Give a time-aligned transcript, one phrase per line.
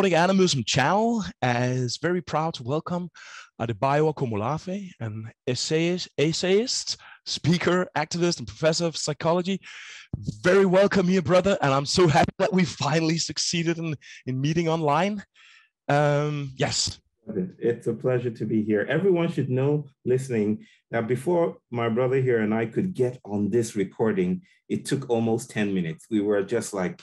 [0.00, 3.10] Nordic Animism channel is very proud to welcome
[3.60, 6.96] Adebayo Akomolafe, an essayist, essayist,
[7.26, 9.60] speaker, activist, and professor of psychology.
[10.42, 13.94] Very welcome here, brother, and I'm so happy that we finally succeeded in,
[14.24, 15.22] in meeting online.
[15.86, 16.98] Um, yes.
[17.58, 18.86] It's a pleasure to be here.
[18.88, 23.76] Everyone should know listening that before my brother here and I could get on this
[23.76, 26.06] recording, it took almost 10 minutes.
[26.10, 27.02] We were just like,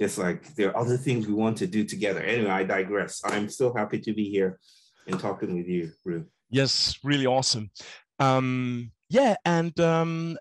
[0.00, 2.20] just like there are other things we want to do together.
[2.20, 3.20] Anyway, I digress.
[3.24, 4.58] I'm so happy to be here
[5.06, 6.26] and talking with you, Rune.
[6.48, 7.70] Yes, really awesome.
[8.18, 10.38] Um, yeah, and um,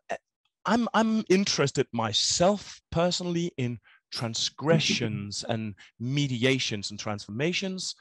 [0.66, 3.80] I'm I'm interested myself personally in
[4.12, 7.96] transgressions and mediations and transformations.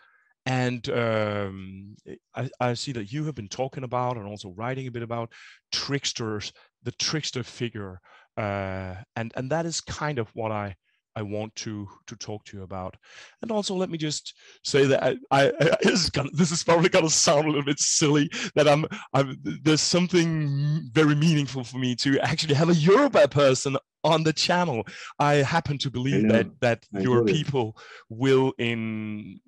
[0.46, 1.96] And um,
[2.34, 5.30] I, I, see that you have been talking about and also writing a bit about
[5.72, 6.52] tricksters,
[6.84, 8.00] the trickster figure,
[8.38, 10.74] uh, and and that is kind of what I
[11.19, 12.97] I want to to talk to you about.
[13.42, 16.62] And also, let me just say that I, I, I this, is gonna, this is
[16.62, 21.64] probably going to sound a little bit silly that I'm, I'm there's something very meaningful
[21.64, 24.86] for me to actually have a Yoruba person on the channel.
[25.19, 27.77] I happen to believe that that I your people
[28.08, 29.41] will in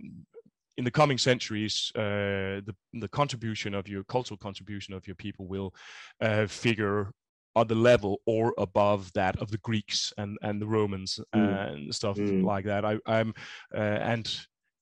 [0.76, 5.46] in the coming centuries, uh, the, the contribution of your cultural contribution of your people
[5.46, 5.74] will
[6.22, 7.12] uh, figure
[7.56, 11.72] on the level or above that of the Greeks and and the Romans mm.
[11.72, 12.44] and stuff mm.
[12.44, 12.84] like that.
[12.84, 13.34] I, am
[13.74, 14.30] uh, and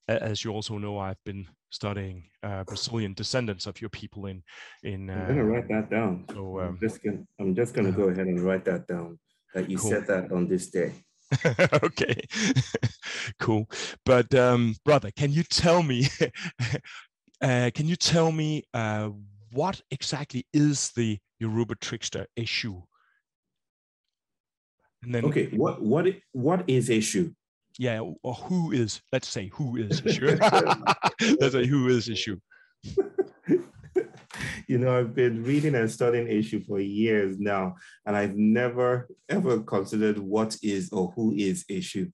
[0.07, 4.43] as you also know, I've been studying uh, Brazilian descendants of your people in
[4.83, 5.09] in.
[5.09, 6.25] I'm gonna write that down.
[6.31, 9.19] So, um, I'm just gonna I'm just gonna go ahead and write that down.
[9.53, 9.89] That you cool.
[9.89, 10.93] said that on this day.
[11.83, 12.21] okay,
[13.39, 13.69] cool.
[14.05, 16.07] But um, brother, can you tell me?
[17.41, 19.09] uh, can you tell me uh,
[19.51, 22.83] what exactly is the Yoruba trickster Eshu?
[25.03, 27.33] And then okay, what what what is Eshu?
[27.77, 29.01] Yeah, or who is?
[29.13, 30.37] Let's say who is Eshu.
[31.39, 32.39] let's say who is Eshu.
[34.67, 39.61] you know, I've been reading and studying Eshu for years now, and I've never ever
[39.61, 42.11] considered what is or who is Eshu.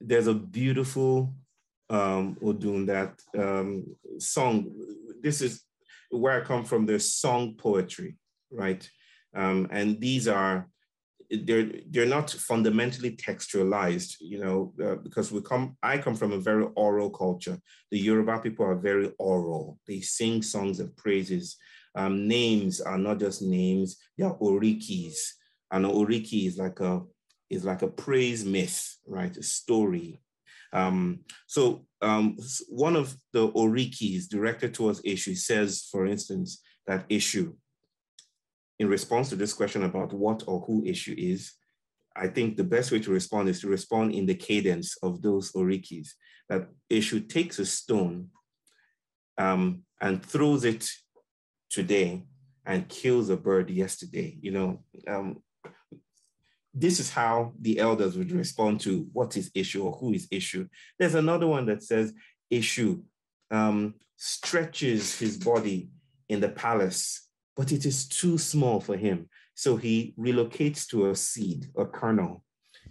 [0.00, 1.34] There's a beautiful
[1.90, 3.84] um Odun that um
[4.18, 4.74] song.
[5.22, 5.62] This is
[6.10, 8.16] where I come from, there's song poetry,
[8.50, 8.88] right?
[9.34, 10.68] Um, and these are
[11.30, 15.76] they're they're not fundamentally textualized, you know, uh, because we come.
[15.82, 17.58] I come from a very oral culture.
[17.90, 19.78] The Yoruba people are very oral.
[19.86, 21.56] They sing songs of praises.
[21.94, 25.18] Um, names are not just names; they are orikis.
[25.70, 27.02] And oriki is like a
[27.50, 29.36] is like a praise myth, right?
[29.36, 30.22] A story.
[30.72, 32.36] Um, so um,
[32.68, 37.54] one of the orikis directed towards Eshu says, for instance, that Eshu,
[38.78, 41.52] in response to this question about what or who Eshu is,
[42.14, 45.52] I think the best way to respond is to respond in the cadence of those
[45.52, 46.10] orikis.
[46.48, 48.28] That Eshu takes a stone
[49.36, 50.88] um, and throws it
[51.70, 52.24] today
[52.64, 54.38] and kills a bird yesterday.
[54.40, 55.42] You know, um,
[56.80, 60.68] this is how the elders would respond to what is Eshu or who is Eshu.
[60.98, 62.12] There's another one that says
[62.52, 63.02] Eshu
[63.50, 65.90] um, stretches his body
[66.28, 69.28] in the palace, but it is too small for him.
[69.54, 72.44] So he relocates to a seed, a kernel,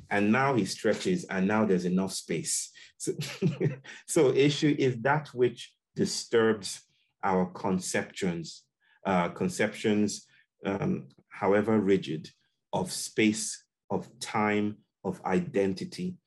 [0.10, 2.72] and now he stretches, and now there's enough space.
[2.98, 3.14] So,
[4.08, 6.82] so Eshu is that which disturbs
[7.24, 8.64] our conceptions,
[9.06, 10.26] uh, conceptions,
[10.66, 12.30] um, however rigid,
[12.74, 16.18] of space of time, of identity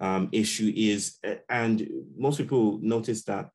[0.00, 3.50] um, Eshu is, and most people notice that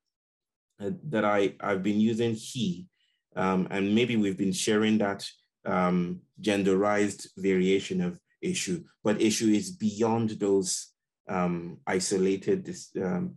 [0.81, 2.87] uh, that I, I've been using he,
[3.35, 5.29] um, and maybe we've been sharing that
[5.65, 10.93] um, genderized variation of Eshu, but Eshu is beyond those
[11.27, 13.35] um, isolated um,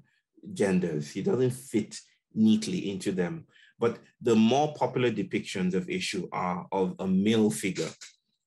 [0.54, 1.10] genders.
[1.10, 1.98] He doesn't fit
[2.34, 3.46] neatly into them.
[3.78, 7.90] But the more popular depictions of Eshu are of a male figure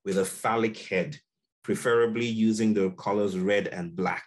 [0.05, 1.19] with a phallic head
[1.65, 4.23] preferably using the colors red and black.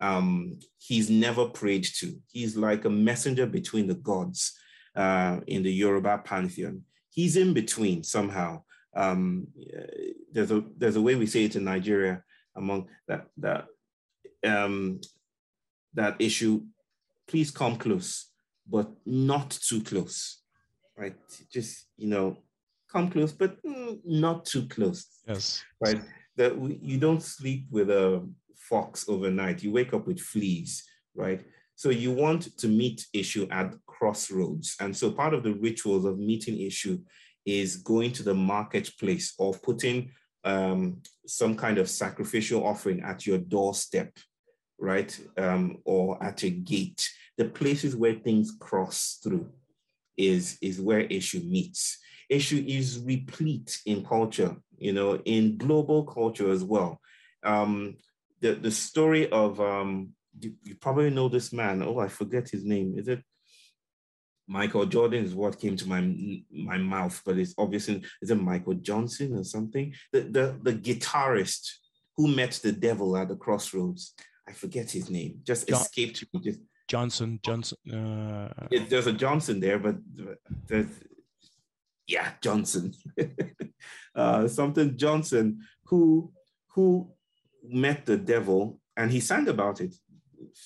[0.00, 2.18] Um, he's never prayed to.
[2.32, 4.58] He's like a messenger between the gods
[4.96, 6.82] uh, in the Yoruba pantheon.
[7.10, 8.62] He's in between somehow.
[8.96, 9.48] Um,
[10.32, 12.22] there's a there's a way we say it in Nigeria
[12.56, 13.66] among that that
[14.46, 15.00] um,
[15.92, 16.64] that Eshu.
[17.28, 18.30] Please come close,
[18.66, 20.40] but not too close,
[20.96, 21.14] right?
[21.52, 22.38] Just you know,
[22.90, 25.06] come close, but mm, not too close.
[25.28, 25.62] Yes.
[25.78, 26.00] Right
[26.40, 28.26] that you don't sleep with a
[28.56, 29.62] fox overnight.
[29.62, 30.82] You wake up with fleas,
[31.14, 31.42] right?
[31.74, 34.76] So you want to meet Eshu at crossroads.
[34.80, 37.02] And so part of the rituals of meeting Eshu
[37.44, 40.12] is going to the marketplace or putting
[40.44, 44.10] um, some kind of sacrificial offering at your doorstep,
[44.78, 45.12] right?
[45.36, 47.06] Um, or at a gate.
[47.36, 49.46] The places where things cross through
[50.16, 51.98] is, is where Eshu meets.
[52.32, 57.00] Eshu is replete in culture, you know, in global culture as well.
[57.42, 57.96] Um,
[58.40, 61.82] the, the story of, um, you, you probably know this man.
[61.82, 62.94] Oh, I forget his name.
[62.96, 63.22] Is it
[64.50, 66.00] Michael Jordan is what came to my
[66.50, 69.94] my mouth, but it's obviously is it Michael Johnson or something?
[70.12, 71.70] The, the the guitarist
[72.16, 74.14] who met the devil at the crossroads.
[74.48, 75.40] I forget his name.
[75.44, 76.40] Just John, escaped me.
[76.40, 77.78] Just Johnson Johnson.
[77.92, 78.66] Uh...
[78.72, 79.96] It, there's a Johnson there, but
[80.66, 80.88] there's
[82.10, 82.92] yeah Johnson,
[84.14, 86.32] uh, something Johnson who
[86.74, 87.10] who
[87.62, 89.94] met the devil and he sang about it.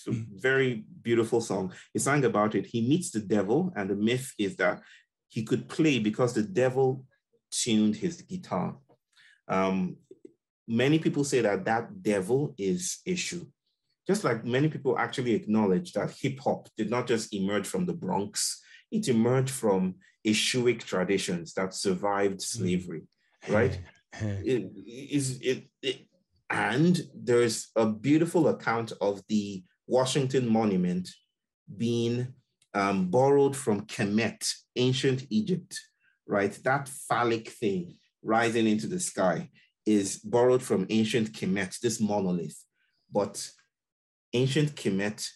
[0.07, 0.23] Hmm.
[0.37, 1.73] very beautiful song.
[1.93, 2.67] He sang about it.
[2.67, 4.81] He meets the devil, and the myth is that
[5.29, 7.05] he could play because the devil
[7.51, 8.77] tuned his guitar.
[9.49, 9.97] Um,
[10.67, 13.47] many people say that that devil is Eshu.
[14.07, 17.95] Just like many people actually acknowledge that hip hop did not just emerge from the
[17.95, 18.63] Bronx,
[18.95, 19.97] it emerged from
[20.27, 22.39] Eshuic traditions that survived hmm.
[22.59, 23.03] slavery,
[23.49, 23.79] right?
[24.13, 26.07] it, is, it, it,
[26.49, 31.09] and there's a beautiful account of the Washington Monument
[31.77, 32.29] being
[32.75, 35.79] um, borrowed from Kemet, ancient Egypt,
[36.27, 36.53] right?
[36.65, 39.51] That phallic thing rising into the sky
[39.87, 42.59] is borrowed from ancient Kemet, this monolith.
[43.13, 43.47] But
[44.33, 45.29] ancient Kemet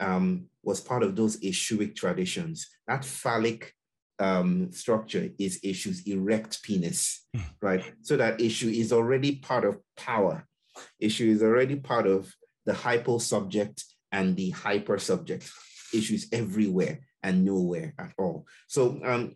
[0.00, 2.68] um, was part of those Eshuic traditions.
[2.86, 3.74] That phallic
[4.18, 7.42] um, structure is Eshu's erect penis, hmm.
[7.60, 7.84] right?
[8.02, 10.46] So that Eshu is already part of power.
[11.02, 12.32] Eshu is already part of
[12.64, 15.50] the hypo subject and the hyper subject
[15.94, 18.46] Eshu's everywhere and nowhere at all.
[18.68, 19.34] So um,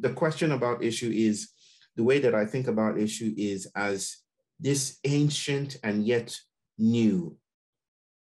[0.00, 1.50] the question about Eshu is
[1.96, 4.16] the way that I think about Eshu is as
[4.58, 6.36] this ancient and yet
[6.78, 7.36] new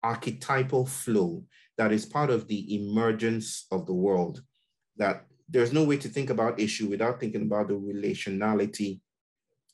[0.04, 1.44] archetypal flow
[1.77, 4.42] that is part of the emergence of the world
[4.98, 9.00] that there's no way to think about Eshu without thinking about the relationality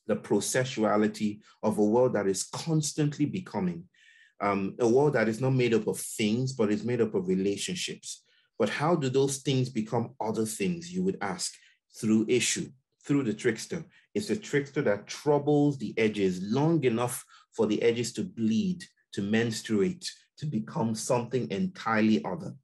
[0.07, 3.85] the processuality of a world that is constantly becoming
[4.41, 7.27] um, a world that is not made up of things, but is made up of
[7.27, 8.23] relationships.
[8.57, 11.53] But how do those things become other things, you would ask?
[11.99, 12.69] Through issue,
[13.05, 13.85] through the trickster.
[14.15, 17.23] It's the trickster that troubles the edges long enough
[17.55, 18.83] for the edges to bleed,
[19.13, 20.09] to menstruate,
[20.41, 22.55] to become something entirely other.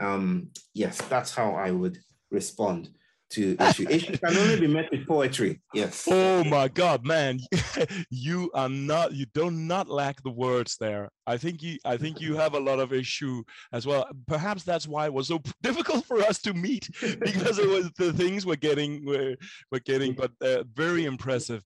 [0.00, 1.96] Um, yes, that's how I would
[2.32, 2.90] respond
[3.30, 3.86] to Eshu.
[3.86, 5.60] Eshu can only be met with poetry.
[5.72, 6.08] Yes.
[6.10, 7.38] Oh my God, man,
[8.10, 9.12] you are not.
[9.12, 11.08] You do not lack the words there.
[11.24, 11.78] I think you.
[11.84, 14.08] I think you have a lot of Eshu as well.
[14.26, 18.12] Perhaps that's why it was so difficult for us to meet because it was the
[18.12, 19.06] things we're getting.
[19.06, 19.36] We're,
[19.70, 21.62] we're getting, but uh, very impressive.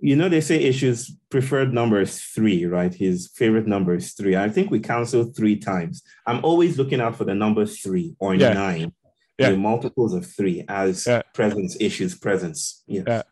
[0.00, 2.92] You know, they say Eshu's preferred number is three, right?
[2.92, 4.36] His favorite number is three.
[4.36, 6.02] I think we counsel three times.
[6.26, 8.52] I'm always looking out for the number three or yeah.
[8.52, 8.92] nine
[9.38, 9.54] yeah.
[9.54, 11.22] multiples of three as yeah.
[11.32, 12.82] presence Eshu's presence.
[12.86, 13.04] Yes.
[13.06, 13.22] Yeah.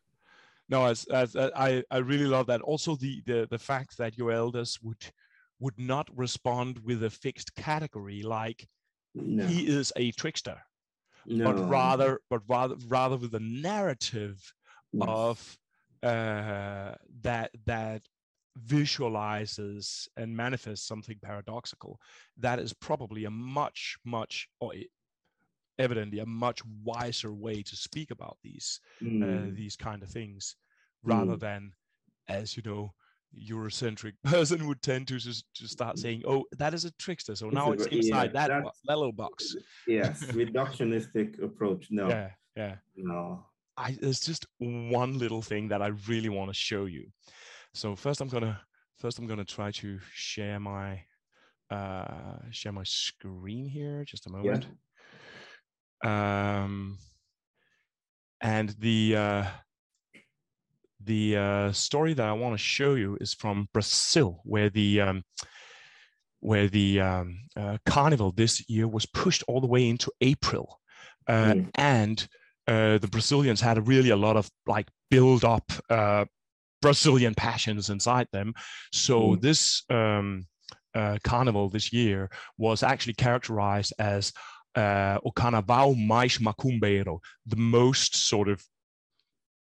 [0.69, 2.63] No, as, as, as, I, I really love that.
[2.63, 5.05] Also, the, the the fact that your elders would
[5.61, 8.67] would not respond with a fixed category like
[9.15, 9.47] no.
[9.47, 10.59] he is a trickster,
[11.27, 11.45] no.
[11.45, 14.41] but rather but rather rather with a narrative
[14.93, 15.09] yes.
[15.09, 15.59] of
[16.03, 18.03] uh, that that
[18.57, 21.99] visualizes and manifests something paradoxical
[22.37, 24.75] that is probably a much much or
[25.79, 29.23] evidently a much wiser way to speak about these mm.
[29.23, 30.57] uh, these kind of things
[31.03, 31.41] rather mm.
[31.41, 31.73] than
[32.29, 32.93] as you know
[33.49, 37.49] Eurocentric person would tend to just to start saying, "Oh, that is a trickster." So
[37.49, 39.57] now it's inside yeah, that, little box.
[39.87, 41.89] Yes, reductionistic approach.
[41.91, 42.09] No.
[42.09, 42.75] Yeah, yeah.
[42.97, 43.47] No.
[43.77, 47.07] I there's just one little thing that I really want to show you.
[47.75, 48.61] So first, I'm gonna
[48.99, 51.01] first I'm gonna try to share my
[51.71, 54.05] uh share my screen here.
[54.05, 54.67] Just a moment.
[56.05, 56.63] Yeah.
[56.65, 56.99] Um,
[58.41, 59.45] and the uh,
[61.05, 65.23] the uh, story that I want to show you is from Brazil, where the um,
[66.41, 70.81] where the um, uh, carnival this year was pushed all the way into April,
[71.29, 71.71] uh, mm.
[71.77, 72.29] and
[72.69, 76.25] uh, the Brazilians had really a lot of like build up uh,
[76.81, 78.55] Brazilian passions inside them.
[78.93, 79.41] So mm.
[79.41, 80.47] this um,
[80.95, 84.33] uh, carnival this year was actually characterized as
[84.75, 88.63] uh, o carnaval mais macumbeiro, the most sort of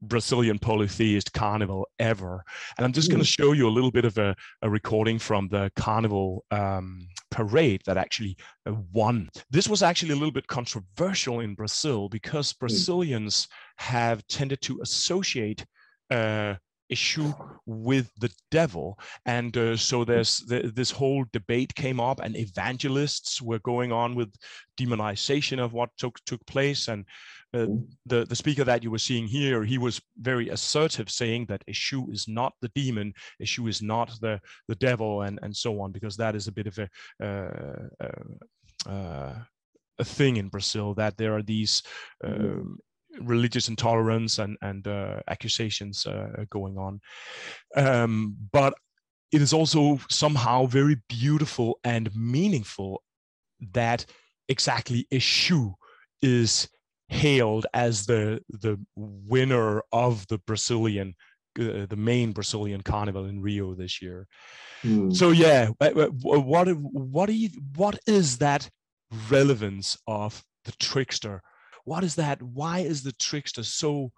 [0.03, 2.45] Brazilian polytheist carnival ever.
[2.77, 5.49] And I'm just going to show you a little bit of a, a recording from
[5.49, 8.37] the carnival um, parade that actually
[8.67, 9.29] uh, won.
[9.51, 12.67] This was actually a little bit controversial in Brazil because hmm.
[12.67, 15.65] Brazilians have tended to associate
[16.11, 16.55] uh,
[16.93, 17.35] Eshu
[17.67, 23.43] with the devil and uh, so there's the, this whole debate came up and evangelists
[23.43, 24.35] were going on with
[24.79, 27.05] demonization of what took took place and
[27.55, 27.85] uh, mm-hmm.
[28.07, 32.13] the the speaker that you were seeing here he was very assertive saying that Eshu
[32.13, 33.13] is not the demon
[33.43, 36.67] Eshu is not the the devil and and so on because that is a bit
[36.67, 36.89] of a
[37.25, 39.35] uh, uh, uh
[39.99, 41.83] a thing in Brazil that there are these
[42.25, 42.45] mm-hmm.
[42.45, 42.79] um,
[43.21, 47.01] religious intolerance and and uh, accusations uh, going on.
[47.77, 48.75] Um, but
[49.33, 53.03] it is also somehow very beautiful and meaningful
[53.73, 54.07] that
[54.49, 55.75] exactly Eshu
[56.23, 56.69] is
[57.09, 61.15] hailed as the the winner of the Brazilian
[61.59, 64.27] uh, the main Brazilian carnival in Rio this year.
[64.85, 65.15] Mm.
[65.15, 68.69] So yeah, what what do you, what is that
[69.31, 71.43] relevance of the trickster
[71.89, 72.43] what is that?
[72.43, 74.13] Why is the trickster so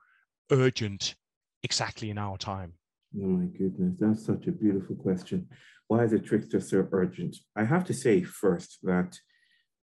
[0.50, 1.14] urgent
[1.62, 2.73] exactly in our time?
[3.16, 5.49] Oh my goodness, that's such a beautiful question.
[5.87, 7.37] Why is the trickster so urgent?
[7.54, 9.20] I have to say first that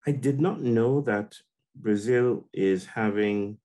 [0.04, 1.36] I did not know that
[1.76, 3.58] Brazil is having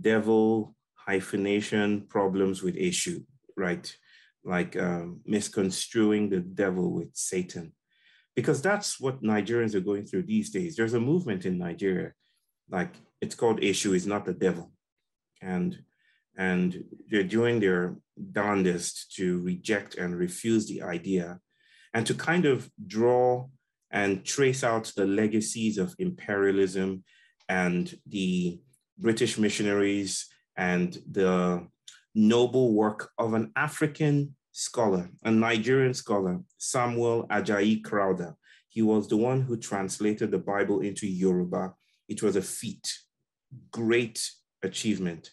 [0.00, 3.24] devil hyphenation problems with Eshu,
[3.56, 3.96] right?
[4.44, 7.72] Like um, misconstruing the devil with Satan.
[8.34, 10.76] Because that's what Nigerians are going through these days.
[10.76, 12.12] There's a movement in Nigeria,
[12.68, 14.72] like it's called Eshu is not the devil.
[15.40, 15.78] And,
[16.36, 17.96] and they're doing their
[18.32, 21.40] darndest to reject and refuse the idea
[21.94, 23.46] and to kind of draw
[23.90, 27.04] and trace out the legacies of imperialism
[27.48, 28.60] and the
[28.98, 30.26] British missionaries
[30.56, 31.66] and the
[32.14, 38.34] noble work of an African scholar, a Nigerian scholar, Samuel Ajayi Crowther.
[38.68, 41.74] He was the one who translated the Bible into Yoruba.
[42.08, 42.92] It was a feat
[43.70, 44.30] great
[44.62, 45.30] achievement.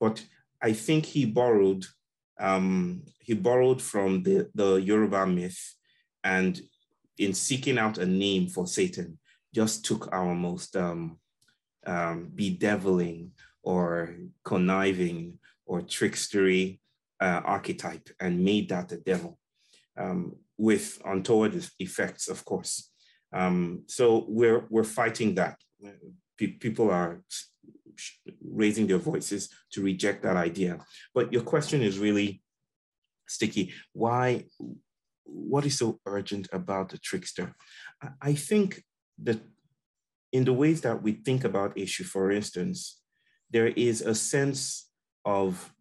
[0.00, 0.24] But
[0.62, 1.84] I think he borrowed
[2.40, 5.74] um, he borrowed from the, the Yoruba myth
[6.24, 6.60] and
[7.16, 9.18] in seeking out a name for Satan,
[9.54, 11.18] just took our most um,
[11.86, 16.78] um, bedeviling or conniving or trickstery
[17.20, 19.38] uh, archetype and made that the devil
[19.98, 22.90] um, with untoward effects, of course.
[23.32, 25.58] Um, so we're, we're fighting that.
[26.36, 27.22] P people are
[28.42, 30.78] raising their voices to reject that idea.
[31.14, 32.42] But your question is really
[33.26, 33.72] sticky.
[33.92, 34.46] Why?
[35.24, 37.54] What is so urgent about the trickster?
[38.20, 38.82] I think
[39.22, 39.40] that
[40.34, 43.00] in the ways that we think about Eshu, for instance,
[43.50, 44.90] there is a sense
[45.24, 45.72] of,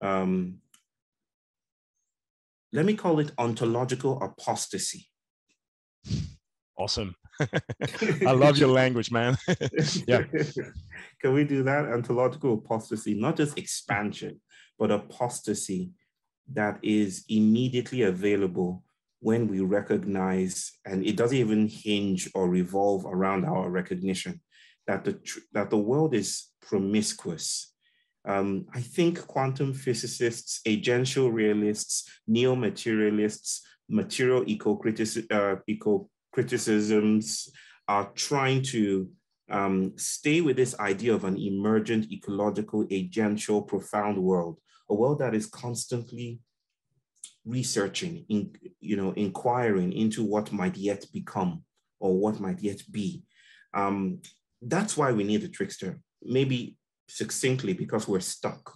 [0.00, 0.60] um,
[2.72, 5.06] let me call it ontological apostasy.
[6.78, 7.14] Awesome.
[8.26, 9.36] I love your language, man.
[10.08, 10.22] yeah.
[11.20, 11.84] Can we do that?
[11.84, 14.40] Ontological apostasy, not just expansion,
[14.78, 15.90] but apostasy
[16.54, 18.82] that is immediately available
[19.20, 24.40] when we recognize, and it doesn't even hinge or revolve around our recognition
[24.86, 25.18] that the,
[25.52, 27.74] that the world is promiscuous.
[28.26, 37.50] Um, I think quantum physicists, agential realists, neo-materialists, material eco-criticism, uh, eco criticisms
[37.88, 39.10] are trying to
[39.50, 44.58] um, stay with this idea of an emergent, ecological, agential, profound world,
[44.88, 46.40] a world that is constantly
[47.44, 51.62] researching, in, you know, inquiring into what might yet become
[51.98, 53.22] or what might yet be.
[53.74, 54.20] Um,
[54.62, 56.00] that's why we need a trickster.
[56.22, 56.76] Maybe
[57.08, 58.74] succinctly, because we're stuck.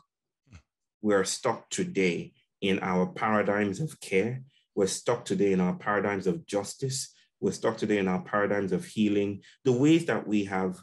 [1.02, 4.42] We're stuck today in our paradigms of care.
[4.74, 8.86] We're stuck today in our paradigms of justice we're stuck today in our paradigms of
[8.86, 10.78] healing, the ways that we have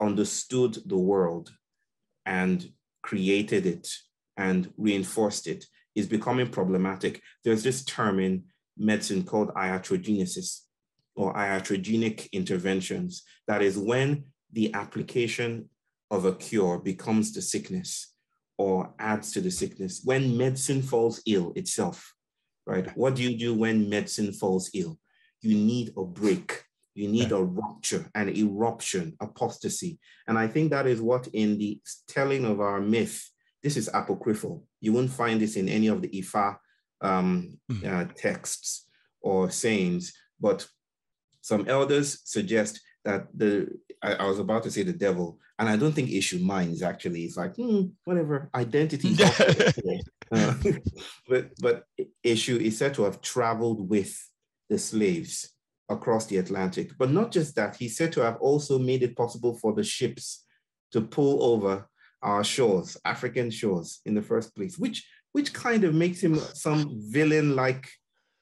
[0.00, 1.50] understood the world
[2.24, 2.64] and
[3.02, 3.88] created it
[4.36, 7.20] and reinforced it is becoming problematic.
[7.44, 8.44] There's this term in
[8.76, 10.60] medicine called iatrogenesis
[11.14, 13.22] or iatrogenic interventions.
[13.46, 15.68] That is when the application
[16.10, 18.14] of a cure becomes the sickness
[18.58, 20.02] or adds to the sickness.
[20.04, 22.14] When medicine falls ill itself,
[22.66, 22.94] right?
[22.96, 24.98] What do you do when medicine falls ill?
[25.42, 26.62] you need a break.
[26.94, 29.98] You need a rupture, an eruption, apostasy.
[30.28, 33.30] And I think that is what in the telling of our myth,
[33.62, 34.64] this is apocryphal.
[34.80, 36.56] You won't find this in any of the Ifa
[37.00, 37.86] um, mm-hmm.
[37.86, 38.86] uh, texts
[39.20, 40.66] or sayings, but
[41.40, 43.68] some elders suggest that the,
[44.02, 47.22] I, I, was about to say the devil, and I don't think Eshu minds actually.
[47.22, 49.16] It's like, hmm, whatever, identity.
[50.32, 50.54] uh,
[51.28, 51.84] but, but
[52.24, 54.16] Eshu is said to have traveled with
[54.68, 55.52] the slaves
[55.88, 56.92] across the Atlantic.
[56.98, 60.44] But not just that, he's said to have also made it possible for the ships
[60.92, 61.88] to pull over
[62.22, 67.00] our shores, African shores in the first place, which which kind of makes him some
[67.10, 67.88] villain-like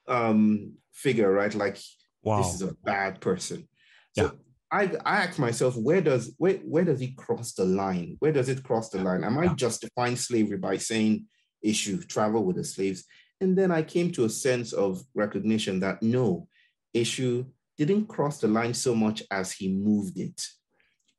[0.09, 1.55] um, figure, right?
[1.55, 1.79] Like
[2.23, 2.43] wow.
[2.43, 3.69] this is a bad person.
[4.17, 4.31] So yeah.
[4.73, 8.17] I, I ask myself, where does where, where does he cross the line?
[8.19, 9.25] Where does it cross the line?
[9.25, 9.55] Am I yeah.
[9.55, 11.27] justifying slavery by saying
[11.65, 13.05] Eshu travel with the slaves?
[13.41, 16.49] And then I came to a sense of recognition that no,
[16.95, 17.47] Eshu
[17.79, 20.43] didn't cross the line so much as he moved it.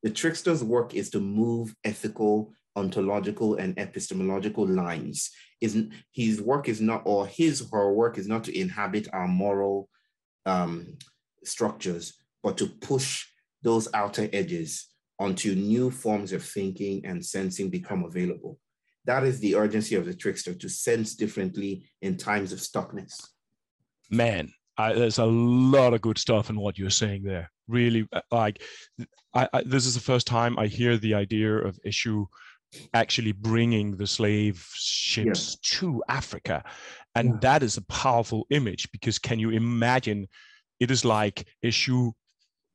[0.04, 5.30] The trickster's work is to move ethical, ontological, and epistemological lines.
[5.60, 5.78] Is
[6.12, 9.90] his work is not, or his her work is not to inhabit our moral
[10.46, 10.98] um,
[11.44, 13.26] structures, but to push
[13.62, 14.88] those outer edges
[15.20, 18.60] until new forms of thinking and sensing become available.
[19.06, 23.14] That is the urgency of the trickster to sense differently in times of stuckness.
[24.10, 27.52] Man, I, there's a lot of good stuff in what you're saying there.
[27.68, 28.62] Really, uh, like,
[29.34, 32.26] I, I, this is the first time I hear the idea of Eshu
[32.94, 35.80] actually bringing the slave ships yeah.
[35.80, 36.64] to Africa,
[37.16, 37.38] and yeah.
[37.42, 40.28] that is a powerful image because can you imagine?
[40.80, 42.14] It is like Eshu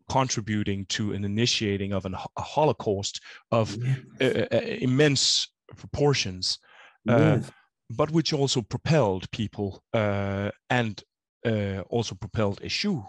[0.09, 3.21] contributing to an initiating of an, a Holocaust
[3.51, 3.99] of yes.
[4.21, 6.59] uh, uh, immense proportions,
[7.09, 7.51] uh, yes.
[7.91, 11.16] but which also propelled people uh, and uh,
[11.89, 13.05] also propelled Eshu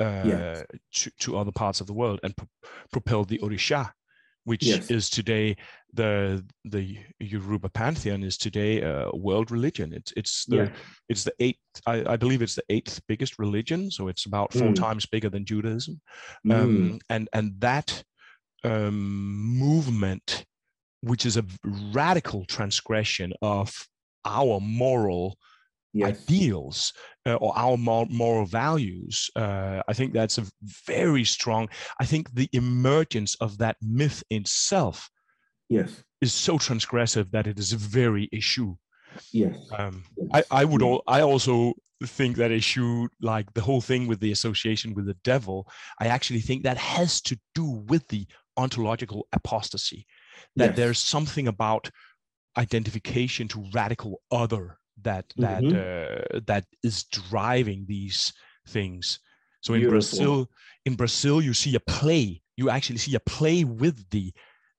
[0.00, 0.64] yes.
[0.92, 2.48] to, to other parts of the world and pro-
[2.92, 3.90] propelled the Orisha
[4.44, 4.90] which yes.
[4.90, 5.56] is today
[5.92, 9.92] the the Yoruba pantheon is today a world religion.
[9.92, 10.68] It's it's the yeah.
[11.08, 14.68] it's the eighth I, I, believe it's the eighth biggest religion, so it's about four
[14.68, 14.74] mm.
[14.74, 16.00] times bigger than Judaism,
[16.46, 16.54] mm.
[16.54, 18.02] um, and and that
[18.64, 18.98] um,
[19.58, 20.46] movement,
[21.02, 21.44] which is a
[21.92, 23.86] radical transgression of
[24.24, 25.36] our moral
[25.92, 26.08] yes.
[26.08, 26.92] ideals
[27.26, 29.30] uh, or our moral values.
[29.36, 30.46] Uh, I think that's a
[30.86, 31.68] very strong.
[32.00, 35.08] I think the emergence of that myth itself,
[35.68, 38.76] yes, is so transgressive that it is a very Eshu.
[39.32, 39.56] Yes.
[39.76, 40.44] Um, yes.
[40.50, 41.02] I, I would all.
[41.06, 41.74] I also
[42.04, 45.68] think that Eshu, like the whole thing with the association with the devil,
[46.00, 48.26] I actually think that has to do with the
[48.56, 50.06] ontological apostasy.
[50.56, 50.76] That yes.
[50.76, 51.90] there's something about
[52.56, 56.36] identification to radical other that that mm-hmm.
[56.36, 58.32] uh, that is driving these
[58.68, 59.20] things.
[59.62, 60.48] So in Brazil,
[60.86, 62.42] in Brazil, you see a play.
[62.56, 64.32] You actually see a play with the,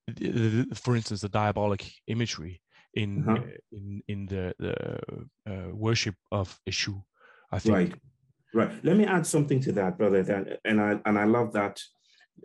[0.08, 2.60] the for instance, the diabolic imagery
[2.94, 3.42] in uh-huh.
[3.72, 4.74] in in the the
[5.50, 7.02] uh, worship of Eshu.
[7.50, 7.76] I think.
[7.76, 7.94] Right.
[8.54, 8.84] Right.
[8.84, 10.22] Let me add something to that, brother.
[10.22, 11.80] That, and I and I love that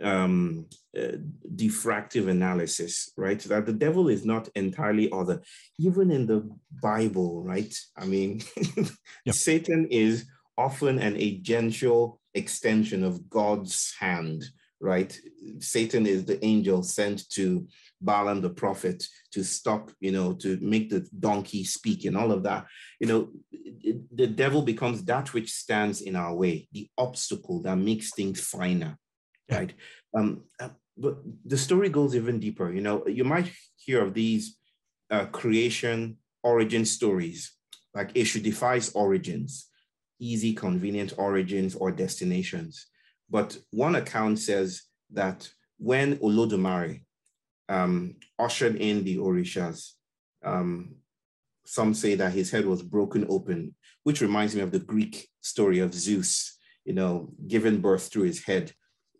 [0.01, 1.17] um, uh,
[1.55, 3.39] diffractive analysis, right?
[3.39, 5.41] That the devil is not entirely other.
[5.79, 6.49] Even in the
[6.81, 7.73] Bible, right?
[7.97, 8.41] I mean,
[9.25, 9.35] yep.
[9.35, 10.25] Satan is
[10.57, 14.43] often an agential extension of God's hand,
[14.79, 15.17] right?
[15.59, 17.67] Satan is the angel sent to
[18.01, 22.43] Balaam the prophet to stop, you know, to make the donkey speak and all of
[22.43, 22.65] that.
[22.99, 23.29] You know,
[24.13, 28.97] the devil becomes that which stands in our way, the obstacle that makes things finer
[29.51, 29.73] right?
[30.15, 32.71] Um, uh, but the story goes even deeper.
[32.71, 34.57] You know, you might hear of these
[35.11, 37.53] uh, creation origin stories,
[37.93, 39.67] like Eshu defies origins,
[40.19, 42.87] easy, convenient origins or destinations.
[43.29, 47.03] But one account says that when Olodumare
[47.69, 49.91] um, ushered in the Orishas,
[50.43, 50.95] um,
[51.65, 55.79] some say that his head was broken open, which reminds me of the Greek story
[55.79, 58.71] of Zeus, you know, giving birth through his head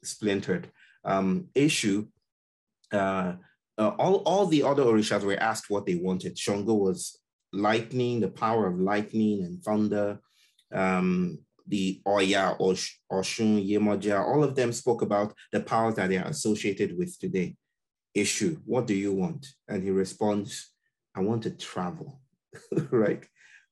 [0.07, 0.71] splintered.
[1.05, 1.49] Um,
[2.91, 3.33] uh,
[3.79, 6.37] uh, all, all the other Orishas were asked what they wanted.
[6.37, 7.19] Shango was
[7.53, 10.19] lightning, the power of lightning and thunder.
[10.73, 16.17] Um, the Oya, Osh, Oshun, Yemoja, all of them spoke about the powers that they
[16.17, 17.55] are associated with today.
[18.15, 19.47] Eshu, what do you want?
[19.67, 20.71] And he responds,
[21.13, 22.21] I want to travel,
[22.91, 23.23] right?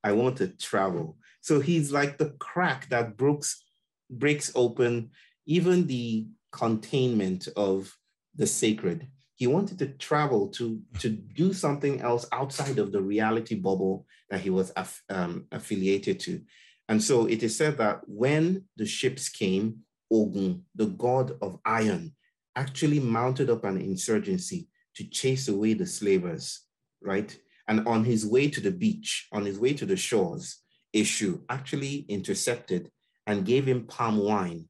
[0.04, 1.17] I want to travel.
[1.41, 3.63] So he's like the crack that breaks,
[4.10, 5.12] breaks open
[5.46, 7.96] even the containment of
[8.36, 9.08] the sacred.
[9.36, 14.40] He wanted to travel to, to do something else outside of the reality bubble that
[14.40, 16.42] he was aff, um, affiliated to.
[16.88, 19.80] And so it is said that when the ships came,
[20.12, 22.16] Ogun, the god of iron,
[22.56, 26.62] actually mounted up an insurgency to chase away the slavers,
[27.02, 27.38] right?
[27.68, 30.58] And on his way to the beach, on his way to the shores,
[30.96, 32.90] Eshu actually intercepted
[33.28, 34.70] and gave him palm wine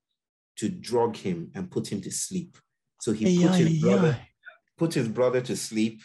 [0.58, 2.58] to drug him and put him to sleep.
[3.02, 4.20] So he put his brother,
[4.78, 6.02] put his brother to sleep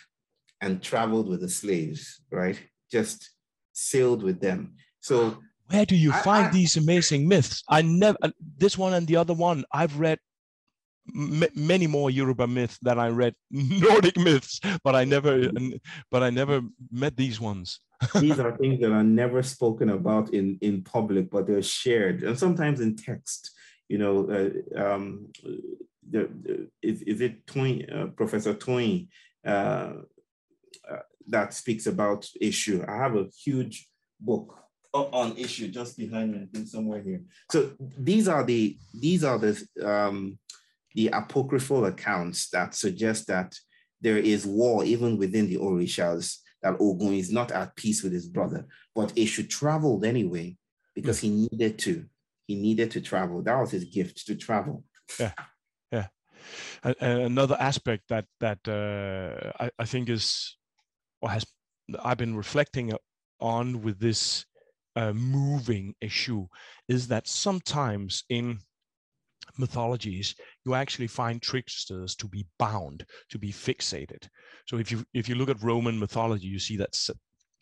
[0.60, 2.60] and traveled with the slaves, right?
[2.90, 3.30] Just
[3.72, 4.74] sailed with them.
[5.00, 5.38] So
[5.70, 7.62] where do you I, find I, these amazing myths?
[7.68, 10.18] I never uh, this one and the other one I've read
[11.14, 15.50] many more Yoruba myths than I read Nordic myths, but I never,
[16.10, 16.60] but I never
[16.90, 17.80] met these ones.
[18.20, 22.38] these are things that are never spoken about in in public, but they're shared, and
[22.38, 23.50] sometimes in text.
[23.90, 25.32] You know, uh, um,
[26.08, 29.08] the, the, is, is it Twain, uh, Professor Twain,
[29.44, 29.94] uh,
[30.88, 32.88] uh, that speaks about Eshu?
[32.88, 33.88] I have a huge
[34.20, 34.56] book
[34.92, 37.22] on Eshu just behind me, I think somewhere here.
[37.50, 40.38] So these are the these are the um,
[40.94, 43.54] the apocryphal accounts that suggest that
[44.00, 48.28] there is war even within the Orishas, that Ogun is not at peace with his
[48.28, 50.56] brother, but Eshu traveled anyway
[50.94, 52.04] because he needed to.
[52.50, 53.42] He needed to travel.
[53.42, 54.82] That was his gift to travel.
[55.20, 55.34] Yeah,
[55.92, 56.06] yeah.
[56.82, 60.56] Another aspect that that uh, I, I think is
[61.22, 61.46] or has
[62.02, 62.92] I've been reflecting
[63.38, 64.44] on with this
[64.96, 66.48] uh, moving Eshu
[66.88, 68.58] is that sometimes in
[69.56, 70.34] mythologies
[70.64, 74.28] you actually find tricksters to be bound to be fixated
[74.66, 76.94] so if you if you look at roman mythology you see that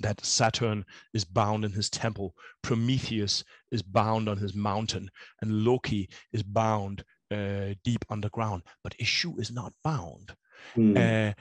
[0.01, 0.85] that saturn
[1.15, 5.11] is bound in his temple prometheus is bound on his mountain
[5.43, 10.35] and loki is bound uh, deep underground but eshu is not bound
[10.77, 10.97] mm.
[10.97, 11.33] uh,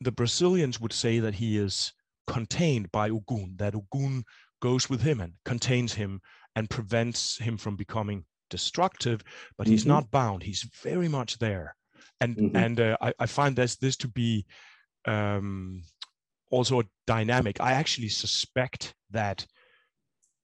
[0.00, 1.92] the brazilians would say that he is
[2.26, 4.24] contained by Ogun, that Ogun
[4.60, 6.20] goes with him and contains him
[6.54, 9.22] and prevents him from becoming destructive,
[9.56, 9.72] but mm-hmm.
[9.72, 10.42] he's not bound.
[10.42, 11.74] He's very much there,
[12.20, 12.56] and mm-hmm.
[12.56, 14.46] and uh, I, I find this this to be
[15.06, 15.82] um,
[16.50, 17.60] also a dynamic.
[17.60, 19.46] I actually suspect that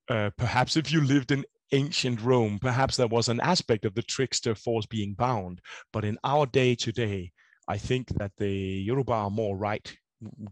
[0.09, 4.03] uh, perhaps if you lived in ancient Rome, perhaps there was an aspect of the
[4.03, 5.61] trickster force being bound.
[5.91, 7.31] But in our day today,
[7.67, 9.95] I think that the Yoruba are more right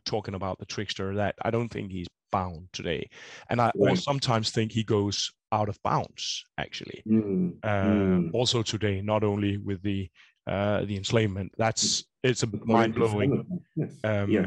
[0.05, 1.15] talking about the trickster.
[1.15, 3.09] That I don't think he's bound today,
[3.49, 3.97] and I right.
[3.97, 7.53] sometimes think he goes out of bounds actually mm.
[7.63, 8.29] Uh, mm.
[8.33, 10.09] also today not only with the
[10.47, 13.91] uh, the enslavement that's it's a mind-blowing yes.
[14.03, 14.45] um, yeah.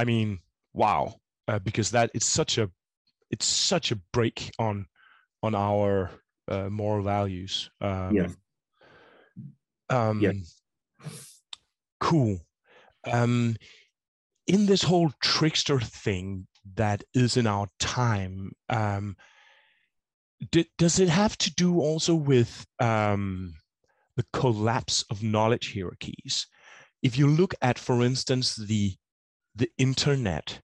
[0.00, 0.38] I mean
[0.72, 1.14] wow
[1.48, 2.70] uh, because that it's such a
[3.30, 4.86] it's such a break on
[5.42, 6.10] on our
[6.48, 8.28] uh, moral values um, yeah.
[9.88, 10.60] Um, yes.
[11.98, 12.38] cool
[13.10, 13.56] um,
[14.46, 19.16] in this whole trickster thing that is in our time um,
[20.78, 23.54] does it have to do also with um,
[24.16, 26.46] the collapse of knowledge hierarchies?
[27.02, 28.94] If you look at, for instance, the
[29.60, 30.60] the internet,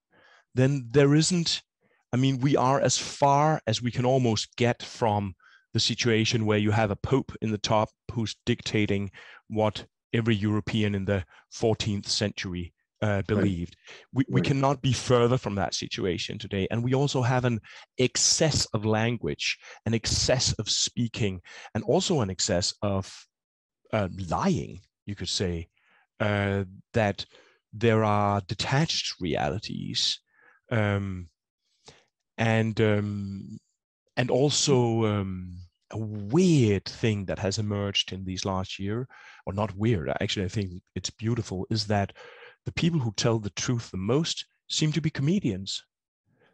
[0.55, 1.63] then there isn't.
[2.13, 5.35] I mean, we are as far as we can almost get from
[5.75, 9.11] the situation where you have a pope in the top who's dictating
[9.49, 13.77] what every European in the 14th century uh, believed.
[14.15, 16.67] We, we cannot be further from that situation today.
[16.71, 17.61] And we also have an
[17.99, 21.43] excess of language, an excess of speaking,
[21.75, 23.13] and also an excess of
[23.93, 25.69] uh, lying, you could say,
[26.21, 27.27] uh, that
[27.79, 30.21] there are detached realities.
[30.71, 31.29] Um,
[32.39, 33.59] and um,
[34.17, 35.59] and also um,
[35.91, 39.07] a weird thing that has emerged in these last year,
[39.47, 42.13] or not weird, actually, I think it's beautiful, is that
[42.65, 45.85] the people who tell the truth the most seem to be comedians.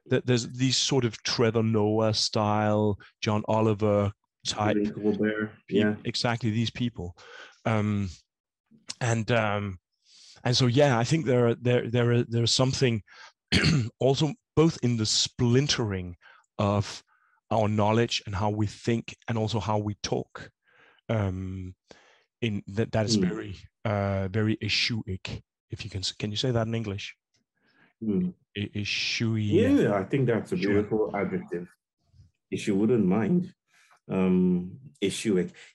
[0.07, 4.13] That there's these sort of Trevor Noah style, John Oliver
[4.47, 4.77] type.
[5.69, 7.17] Yeah, exactly these people,
[7.65, 8.11] um,
[9.01, 9.79] and um,
[10.45, 13.03] and so yeah, I think there are there there there's something
[13.99, 16.17] also both in the splintering
[16.59, 17.03] of
[17.51, 20.51] our knowledge and how we think, and also how we talk.
[21.09, 21.75] Um,
[22.41, 23.29] in that that is mm.
[23.29, 27.17] very uh, very Eshuic if you can can you say that in english
[28.03, 28.33] mm.
[28.57, 29.49] Ishui.
[29.51, 31.67] yeah i think that's a beautiful adjective
[32.51, 33.53] if you wouldn't mind
[34.11, 34.79] um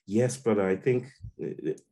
[0.06, 1.06] yes but i think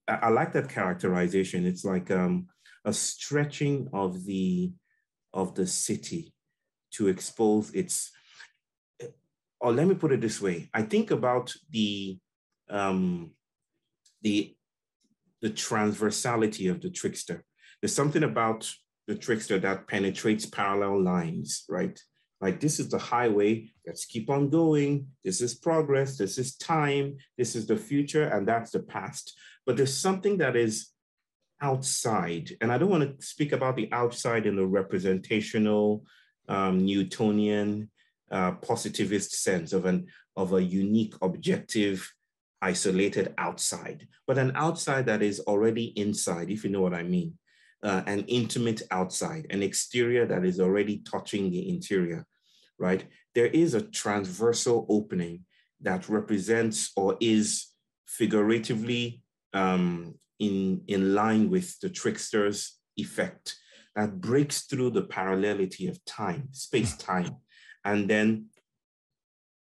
[0.08, 2.46] I, I, like that characterization it's like um
[2.86, 4.72] a stretching of the
[5.34, 6.32] of the city
[6.92, 8.10] to expose its
[9.60, 12.18] or let me put it this way i think about the
[12.70, 13.30] um
[14.22, 14.56] the
[15.42, 17.44] the transversality of the trickster
[17.82, 18.72] there's something about
[19.06, 21.98] the trickster that penetrates parallel lines, right?
[22.40, 25.06] Like this is the highway, let's keep on going.
[25.24, 29.38] This is progress, this is time, this is the future, and that's the past.
[29.64, 30.88] But there's something that is
[31.60, 36.04] outside, and I don't want to speak about the outside in the representational
[36.48, 37.90] um, Newtonian
[38.30, 42.12] uh, positivist sense of an of a unique, objective,
[42.60, 47.38] isolated outside, but an outside that is already inside, if you know what I mean
[47.82, 52.26] uh, an intimate outside, an exterior that is already touching the interior,
[52.78, 53.04] right?
[53.34, 55.44] There is a transversal opening
[55.82, 57.66] that represents or is
[58.06, 63.56] figuratively um, in, in line with the trickster's effect
[63.94, 67.36] that breaks through the parallelity of time, space time.
[67.84, 68.46] And then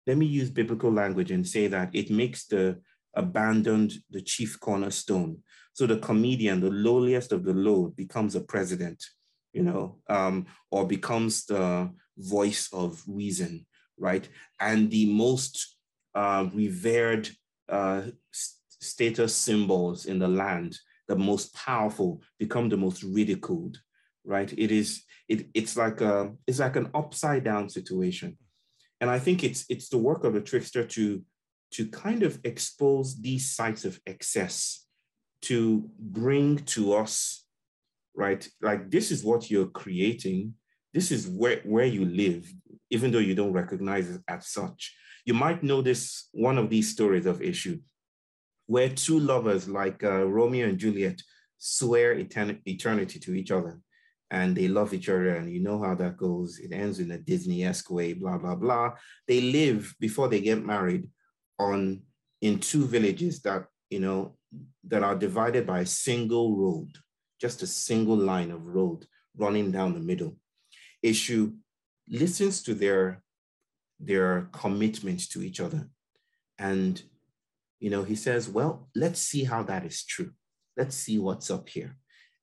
[0.06, 2.80] let me use biblical language and say that it makes the
[3.14, 5.38] abandoned the chief cornerstone.
[5.72, 9.02] So the comedian, the lowliest of the low, becomes a president,
[9.52, 13.66] you know, um, or becomes the voice of reason,
[13.98, 14.28] right?
[14.60, 15.76] And the most
[16.14, 17.28] uh, revered
[17.68, 18.02] uh,
[18.86, 23.78] status symbols in the land, the most powerful, become the most ridiculed,
[24.24, 24.52] right?
[24.56, 28.36] It is it, it's like a it's like an upside down situation,
[29.00, 31.22] and I think it's it's the work of the trickster to
[31.72, 34.86] to kind of expose these sites of excess,
[35.42, 37.44] to bring to us,
[38.14, 38.48] right?
[38.62, 40.54] Like this is what you're creating.
[40.94, 42.52] This is where where you live,
[42.90, 44.94] even though you don't recognize it as such.
[45.24, 47.80] You might this one of these stories of Eshu
[48.66, 51.20] where two lovers like uh, Romeo and Juliet
[51.58, 53.80] swear etern- eternity to each other
[54.30, 56.58] and they love each other and you know how that goes.
[56.58, 58.92] It ends in a disney-esque way blah blah blah.
[59.28, 61.08] They live before they get married
[61.58, 62.02] on
[62.42, 64.36] in two villages that you know
[64.88, 66.90] that are divided by a single road
[67.40, 70.36] just a single line of road running down the middle.
[71.04, 71.56] Eshu
[72.08, 73.22] listens to their
[73.98, 75.88] their commitment to each other
[76.58, 77.02] and
[77.80, 80.32] you know, he says, well, let's see how that is true.
[80.76, 81.96] Let's see what's up here.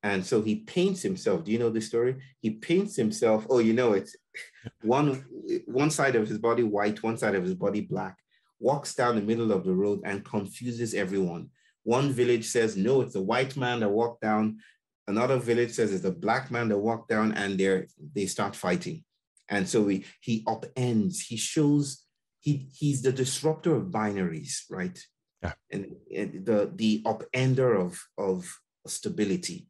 [0.04, 1.44] And so he paints himself.
[1.44, 2.18] Do you know the story?
[2.42, 3.48] He paints himself.
[3.50, 4.16] Oh, you know, it's
[4.82, 5.26] one
[5.66, 8.18] one side of his body white, one side of his body black.
[8.60, 11.50] Walks down the middle of the road and confuses everyone.
[11.84, 14.60] One village says, no, it's a white man that walked down.
[15.08, 19.04] Another village says it's a black man that walked down, and they they start fighting.
[19.50, 21.20] And so he he upends.
[21.20, 22.06] He shows
[22.40, 24.98] he he's the disruptor of binaries, right?
[25.44, 25.54] Yeah.
[25.72, 29.68] and, and the the upender of of stability.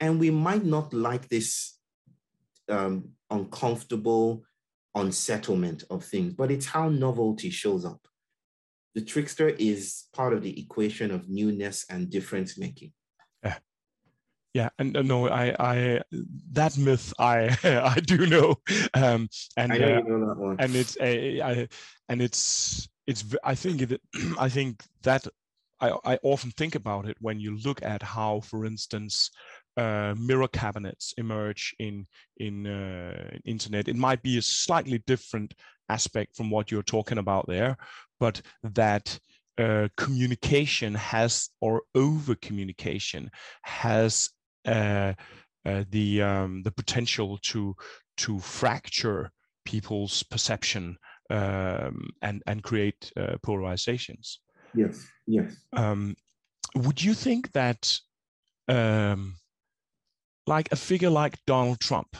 [0.00, 1.76] And we might not like this
[2.68, 4.44] um, uncomfortable
[4.94, 8.00] unsettlement of things but it's how novelty shows up.
[8.94, 12.92] The trickster is part of the equation of newness and difference making.
[13.44, 13.58] Yeah.
[14.54, 16.02] Yeah and uh, no i i
[16.52, 17.56] that myth i
[17.94, 18.56] i do know.
[18.94, 20.56] Um and I know uh, you know that one.
[20.58, 21.68] and it's a I,
[22.08, 23.82] and it's it's i think
[24.38, 25.26] i think that
[25.80, 29.30] I, I often think about it when you look at how for instance
[29.76, 32.04] uh, mirror cabinets emerge in
[32.38, 33.86] in uh, internet.
[33.86, 35.54] It might be a slightly different
[35.88, 37.76] aspect from what you're talking about there
[38.18, 39.18] but that
[39.58, 43.30] uh, communication has or over communication
[43.62, 44.30] has
[44.66, 45.12] uh,
[45.64, 47.74] uh, the um, the potential to
[48.16, 49.30] to fracture
[49.64, 50.96] people's perception
[51.30, 54.38] um, and and create uh, polarizations.
[54.74, 55.06] Yes.
[55.26, 55.56] Yes.
[55.72, 56.16] Um,
[56.74, 57.98] would you think that,
[58.68, 59.36] um,
[60.46, 62.16] like a figure like Donald Trump,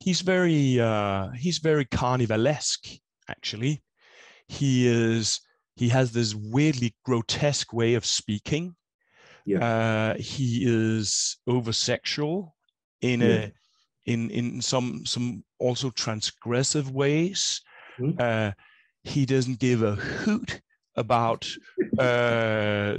[0.00, 3.00] he's very uh, he's very carnivalesque.
[3.28, 3.82] Actually,
[4.48, 5.40] he is
[5.76, 8.74] he has this weirdly grotesque way of speaking.
[9.44, 9.64] Yeah.
[9.64, 12.54] Uh, he is over sexual
[13.00, 13.28] in yeah.
[13.28, 13.52] a
[14.06, 17.60] in in some some also transgressive ways.
[17.98, 18.20] Mm-hmm.
[18.20, 18.52] Uh,
[19.04, 20.60] he doesn't give a hoot
[20.96, 21.48] about
[21.98, 22.98] uh,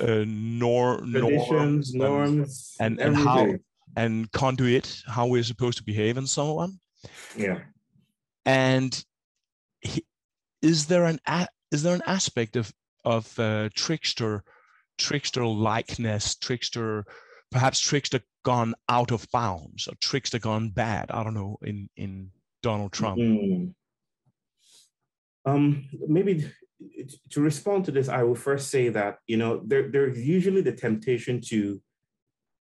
[0.00, 3.54] uh, nor, norms, norms, and, and, and how
[3.96, 6.78] and conduit how we're supposed to behave and so on.
[7.36, 7.60] Yeah.
[8.44, 9.04] And
[9.80, 10.04] he,
[10.62, 12.72] is there an a, is there an aspect of
[13.04, 14.44] of uh, trickster
[14.98, 17.04] trickster likeness, trickster
[17.50, 21.10] perhaps trickster gone out of bounds or trickster gone bad.
[21.10, 22.30] I don't know in in
[22.62, 23.18] Donald Trump.
[23.18, 23.74] Mm.
[25.46, 26.50] Um, maybe
[27.30, 30.72] to respond to this, I will first say that you know there there's usually the
[30.72, 31.80] temptation to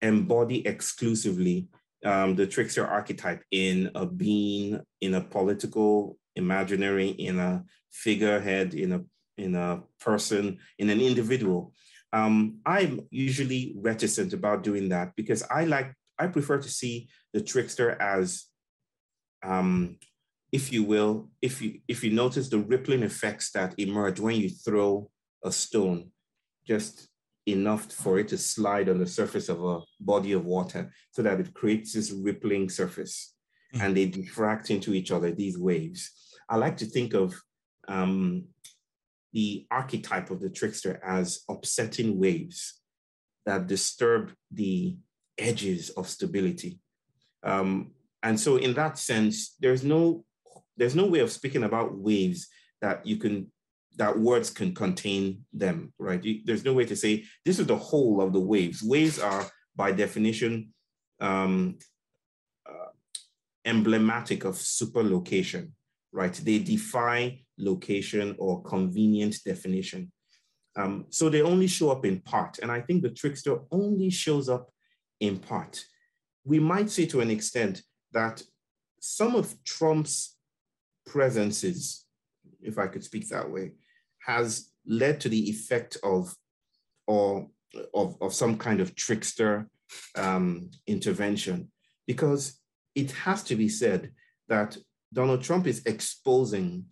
[0.00, 1.68] embody exclusively
[2.04, 8.92] um, the trickster archetype in a being, in a political imaginary, in a figurehead, in
[8.92, 9.00] a
[9.38, 11.72] in a person, in an individual.
[12.12, 17.40] Um, I'm usually reticent about doing that because I like, I prefer to see the
[17.40, 18.44] trickster as,
[19.42, 19.98] um,
[20.52, 24.50] if you will, if you if you notice the rippling effects that emerge when you
[24.50, 25.10] throw
[25.42, 26.10] a stone,
[26.66, 27.08] just
[27.46, 31.40] enough for it to slide on the surface of a body of water so that
[31.40, 33.34] it creates this rippling surface
[33.74, 33.84] mm-hmm.
[33.84, 36.12] and they diffract into each other, these waves.
[36.48, 37.34] I like to think of
[37.88, 38.44] um,
[39.32, 42.80] the archetype of the trickster as upsetting waves
[43.46, 44.96] that disturb the
[45.38, 46.78] edges of stability.
[47.42, 47.92] Um,
[48.22, 50.24] and so in that sense, there's no
[50.76, 52.48] there's no way of speaking about waves
[52.80, 53.50] that you can
[53.96, 56.24] that words can contain them, right?
[56.44, 58.82] There's no way to say this is the whole of the waves.
[58.82, 60.72] Waves are, by definition,
[61.20, 61.78] um,
[62.66, 62.90] uh,
[63.64, 65.74] emblematic of superlocation,
[66.10, 66.32] right?
[66.32, 70.12] They defy location or convenient definition.
[70.76, 72.58] Um, so they only show up in part.
[72.58, 74.70] And I think the trickster only shows up
[75.20, 75.84] in part.
[76.44, 78.42] We might say to an extent that
[79.00, 80.36] some of Trump's
[81.06, 82.04] presences,
[82.60, 83.72] if I could speak that way,
[84.26, 86.34] has led to the effect of
[87.06, 87.48] or
[87.94, 89.68] of, of some kind of trickster
[90.16, 91.70] um, intervention
[92.06, 92.60] because
[92.94, 94.12] it has to be said
[94.48, 94.76] that
[95.12, 96.86] Donald Trump is exposing.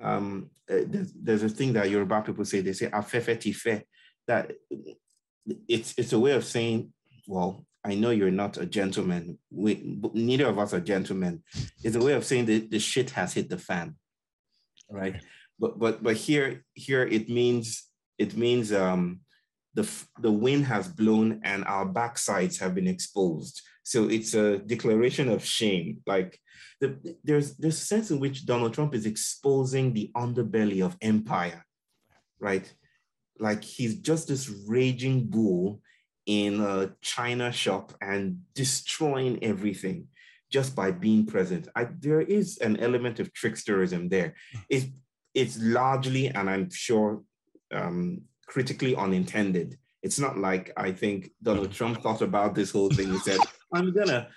[0.00, 2.60] Um, uh, there's, there's, a thing that Yoruba people say.
[2.60, 3.82] They say "afefe
[4.26, 4.52] That
[5.68, 6.92] it's it's a way of saying,
[7.26, 9.38] well, I know you're not a gentleman.
[9.50, 11.42] We, neither of us are gentlemen.
[11.84, 13.94] It's a way of saying that the shit has hit the fan,
[14.90, 15.22] right?
[15.58, 17.84] But but but here here it means
[18.18, 19.20] it means um,
[19.74, 19.88] the
[20.20, 23.62] the wind has blown and our backsides have been exposed.
[23.86, 25.98] So it's a declaration of shame.
[26.08, 26.40] Like
[26.80, 31.64] the, there's there's a sense in which Donald Trump is exposing the underbelly of empire,
[32.40, 32.66] right?
[33.38, 35.82] Like he's just this raging bull
[36.26, 40.08] in a china shop and destroying everything
[40.50, 41.68] just by being present.
[41.76, 44.34] I, there is an element of tricksterism there.
[44.68, 44.86] It,
[45.32, 47.22] it's largely, and I'm sure
[47.72, 49.78] um, critically unintended.
[50.02, 53.12] It's not like I think Donald Trump thought about this whole thing.
[53.12, 53.38] He said,
[53.72, 54.28] I'm to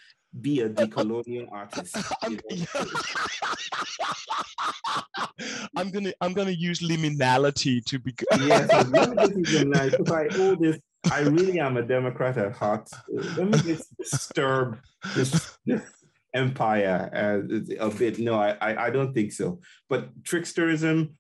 [0.42, 1.98] be a decolonial artist.
[5.76, 8.14] I'm gonna I'm gonna use liminality to be.
[8.40, 10.80] yes, because I all this.
[11.10, 12.88] I really am a Democrat at heart.
[13.38, 14.78] Let me just disturb
[15.16, 15.82] this, this
[16.34, 17.40] empire uh,
[17.80, 18.20] a bit.
[18.20, 19.62] No, I, I I don't think so.
[19.90, 21.14] But tricksterism,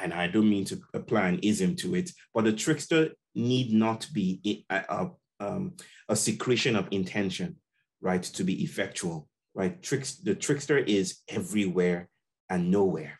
[0.00, 4.06] and I don't mean to apply an ism to it, but a trickster need not
[4.12, 5.10] be a, a,
[5.42, 5.74] um,
[6.08, 7.56] a secretion of intention
[8.02, 9.80] right, to be effectual, right?
[9.82, 12.08] Tricks, the trickster is everywhere
[12.50, 13.18] and nowhere.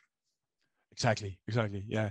[0.90, 2.10] Exactly, exactly, yeah,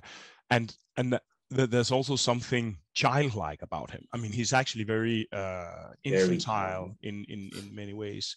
[0.50, 1.20] and and
[1.56, 4.06] th- there's also something childlike about him.
[4.14, 8.36] I mean, he's actually very uh, infantile very in in in many ways.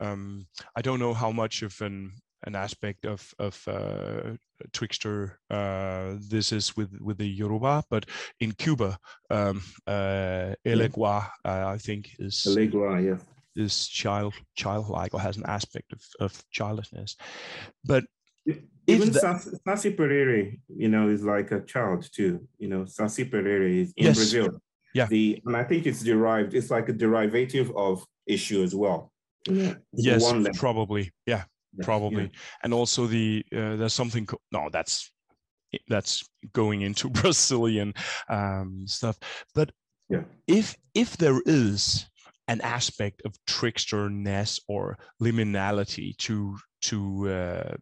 [0.00, 2.12] Um, I don't know how much of an
[2.46, 4.36] an aspect of of uh,
[4.72, 8.06] trickster uh, this is with with the Yoruba, but
[8.40, 8.98] in Cuba,
[9.30, 13.18] um, uh, Elegua, uh, I think is Elegua, yeah,
[13.62, 17.16] is child childlike or has an aspect of, of childlessness.
[17.84, 18.04] But
[18.86, 19.20] even the,
[19.66, 22.46] Saci Perere, you know, is like a child too.
[22.58, 24.16] You know, Saci Perere is in yes.
[24.16, 24.60] Brazil.
[24.94, 25.06] Yeah.
[25.06, 29.12] The and I think it's derived, it's like a derivative of Eshu as well.
[29.48, 29.74] Yeah.
[29.92, 31.12] Yes, probably.
[31.26, 31.44] Yeah,
[31.82, 32.24] probably.
[32.24, 32.38] Yeah.
[32.62, 35.10] And also the uh, there's something no, that's
[35.88, 37.94] that's going into Brazilian
[38.28, 39.18] um, stuff.
[39.54, 39.72] But
[40.08, 40.22] yeah.
[40.46, 42.06] if if there is
[42.48, 47.76] an aspect of tricksterness or liminality to to uh,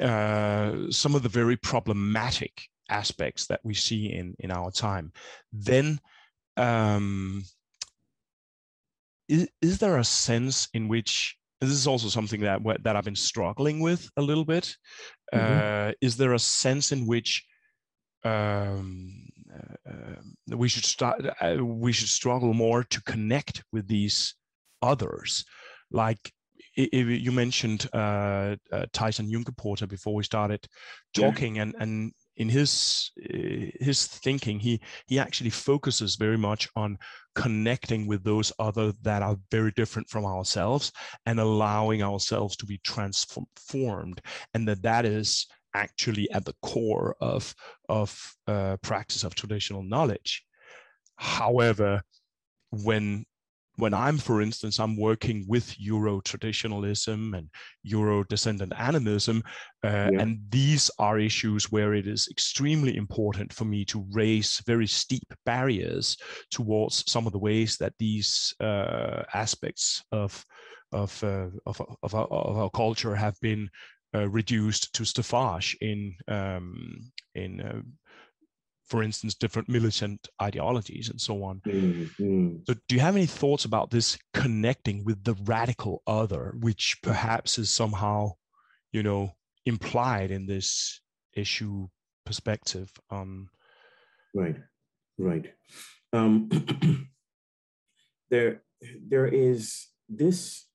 [0.00, 5.12] uh, some of the very problematic aspects that we see in in our time,
[5.52, 5.98] then
[6.56, 7.42] um,
[9.28, 13.16] is, is there a sense in which this is also something that that I've been
[13.16, 14.76] struggling with a little bit?
[15.34, 15.90] Mm-hmm.
[15.90, 17.44] Uh, is there a sense in which
[18.24, 19.28] um,
[19.88, 24.34] uh, we should start uh, we should struggle more to connect with these
[24.82, 25.44] others
[25.90, 26.32] like
[26.76, 30.66] you mentioned uh, uh, Tyson Yunkaporta before we started
[31.14, 31.62] talking, yeah.
[31.62, 36.96] and and in his uh, his thinking, he he actually focuses very much on
[37.34, 40.90] connecting with those other that are very different from ourselves
[41.26, 44.22] and allowing ourselves to be transformed,
[44.54, 47.54] and that that is actually at the core of
[47.90, 50.42] of uh, practice of traditional knowledge.
[51.16, 52.02] However,
[52.70, 53.26] when
[53.80, 57.48] when I'm, for instance, I'm working with Euro traditionalism and
[57.82, 59.42] Euro descendant animism,
[59.84, 60.20] uh, yeah.
[60.20, 65.32] and these are issues where it is extremely important for me to raise very steep
[65.44, 66.16] barriers
[66.50, 70.44] towards some of the ways that these uh, aspects of
[70.92, 73.70] of, uh, of, of, our, of our culture have been
[74.14, 77.80] uh, reduced to staffage in um, in uh,
[78.90, 82.56] for instance different militant ideologies and so on mm-hmm.
[82.66, 87.58] so do you have any thoughts about this connecting with the radical other which perhaps
[87.58, 88.30] is somehow
[88.92, 89.30] you know
[89.64, 91.00] implied in this
[91.38, 91.88] Eshu
[92.26, 93.48] perspective um
[94.34, 94.56] right
[95.18, 95.46] right
[96.12, 96.50] um
[98.30, 98.62] there
[99.08, 100.66] there is this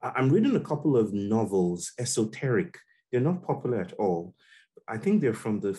[0.00, 2.78] I'm reading a couple of novels, esoteric.
[3.10, 4.34] They're not popular at all.
[4.86, 5.78] I think they're from the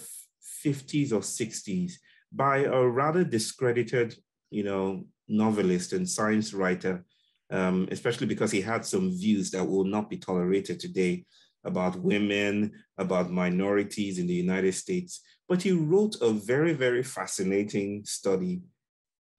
[0.63, 1.93] 50s or 60s,
[2.31, 4.15] by a rather discredited,
[4.51, 7.05] you know, novelist and science writer,
[7.51, 11.25] um, especially because he had some views that will not be tolerated today
[11.63, 15.21] about women, about minorities in the United States.
[15.47, 18.61] But he wrote a very, very fascinating study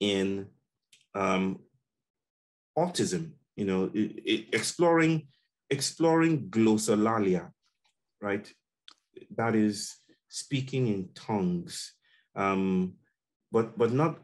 [0.01, 0.47] in
[1.15, 1.61] um,
[2.77, 3.91] autism, you know,
[4.53, 5.29] exploring,
[5.71, 7.53] exploring glossolalia,
[8.21, 8.53] right?
[9.37, 9.97] That is
[10.31, 11.93] speaking in tongues,
[12.35, 12.95] um,
[13.53, 14.21] but, but not,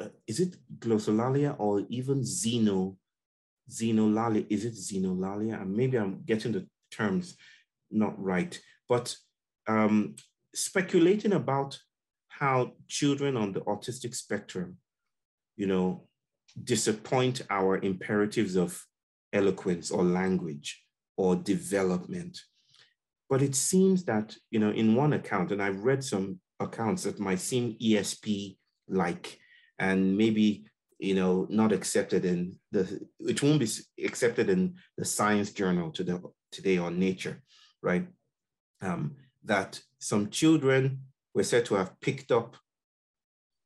[0.00, 2.96] uh, is it glossolalia or even xeno,
[3.70, 4.46] xenolalia?
[4.48, 5.60] Is it xenolalia?
[5.60, 7.36] And maybe I'm getting the terms
[7.90, 9.14] not right, but
[9.66, 10.16] um,
[10.54, 11.78] speculating about
[12.28, 14.78] how children on the autistic spectrum,
[15.56, 16.08] you know,
[16.64, 18.84] disappoint our imperatives of
[19.32, 20.82] eloquence or language
[21.16, 22.38] or development.
[23.28, 27.20] But it seems that, you know, in one account, and I've read some accounts that
[27.20, 28.56] might seem ESP
[28.88, 29.38] like,
[29.78, 30.64] and maybe,
[30.98, 33.68] you know, not accepted in the, it won't be
[34.04, 35.92] accepted in the science journal
[36.50, 37.42] today, on nature,
[37.82, 38.06] right?
[38.80, 41.02] Um, that some children
[41.34, 42.56] were said to have picked up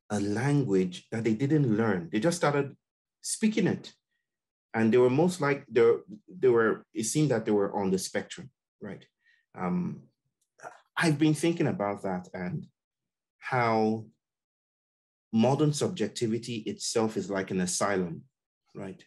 [0.09, 2.09] a language that they didn't learn.
[2.11, 2.75] They just started
[3.21, 3.93] speaking it.
[4.73, 8.49] And they were most like, they were it seemed that they were on the spectrum,
[8.81, 9.05] right?
[9.57, 10.03] Um,
[10.95, 12.67] I've been thinking about that and
[13.39, 14.05] how
[15.31, 18.21] modern subjectivity itself is like an asylum,
[18.75, 19.03] right?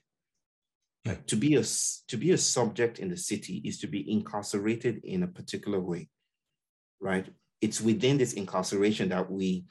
[1.05, 1.14] Yeah.
[1.28, 5.22] To be a to be a subject in the city is to be incarcerated in
[5.22, 6.09] a particular way,
[7.01, 7.26] right?
[7.61, 9.66] It's within this incarceration that we,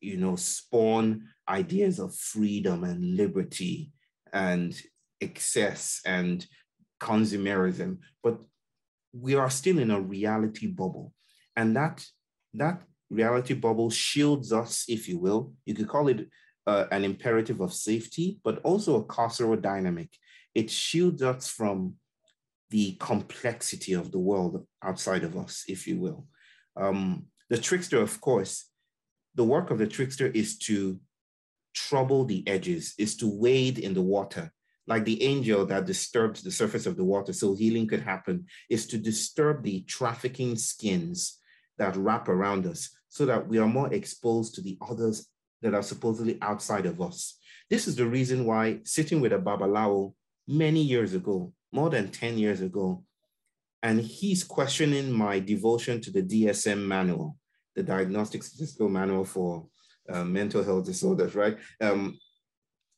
[0.00, 3.90] you know, spawn ideas of freedom and liberty
[4.32, 4.80] and
[5.20, 6.46] excess and
[7.00, 8.38] consumerism, but
[9.12, 11.12] we are still in a reality bubble.
[11.56, 12.04] And that,
[12.54, 15.52] that reality bubble shields us, if you will.
[15.64, 16.28] You could call it
[16.66, 20.10] uh, an imperative of safety, but also a carceral dynamic.
[20.54, 21.94] It shields us from
[22.70, 26.26] the complexity of the world outside of us, if you will.
[26.76, 28.70] Um, the trickster, of course,
[29.34, 31.00] the work of the trickster is to
[31.74, 34.52] trouble the edges, is to wade in the water,
[34.88, 38.86] like the angel that disturbs the surface of the water so healing could happen, is
[38.86, 41.38] to disturb the trafficking skins
[41.76, 45.28] that wrap around us so that we are more exposed to the others
[45.60, 47.38] that are supposedly outside of us.
[47.68, 50.14] This is the reason why sitting with a Babalawo
[50.46, 53.04] many years ago, more than 10 years ago,
[53.82, 57.36] and he's questioning my devotion to the DSM manual,
[57.76, 59.66] the Diagnostic Statistical Manual for
[60.08, 61.58] uh, mental health disorders, right?
[61.80, 62.18] Um,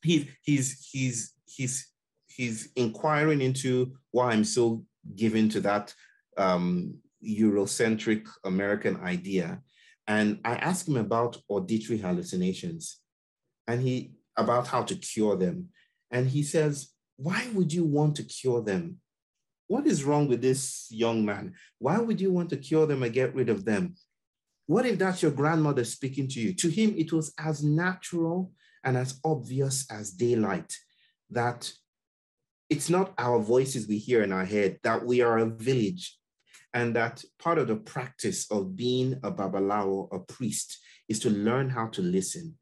[0.01, 1.87] he, he's, he's, he's,
[2.27, 4.85] he's inquiring into why I'm so
[5.15, 5.93] given to that
[6.37, 9.61] um, Eurocentric American idea.
[10.07, 12.99] And I asked him about auditory hallucinations
[13.67, 15.69] and he about how to cure them.
[16.09, 18.97] And he says, Why would you want to cure them?
[19.67, 21.53] What is wrong with this young man?
[21.79, 23.95] Why would you want to cure them and get rid of them?
[24.65, 26.53] What if that's your grandmother speaking to you?
[26.55, 28.51] To him, it was as natural
[28.83, 30.73] and as obvious as daylight
[31.31, 31.71] that
[32.69, 36.17] it's not our voices we hear in our head, that we are a village,
[36.73, 40.79] and that part of the practice of being a babalawo, a priest,
[41.09, 42.57] is to learn how to listen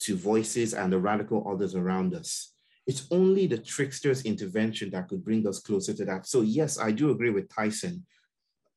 [0.00, 2.52] to voices and the radical others around us.
[2.86, 6.26] It's only the trickster's intervention that could bring us closer to that.
[6.26, 8.04] So, yes, I do agree with Tyson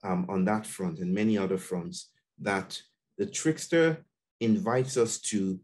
[0.04, 2.12] um, on that front and many other fronts
[2.42, 2.80] that
[3.18, 4.06] the trickster
[4.40, 5.60] invites us to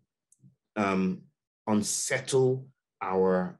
[0.75, 1.21] um,
[1.67, 2.65] unsettle
[3.01, 3.59] our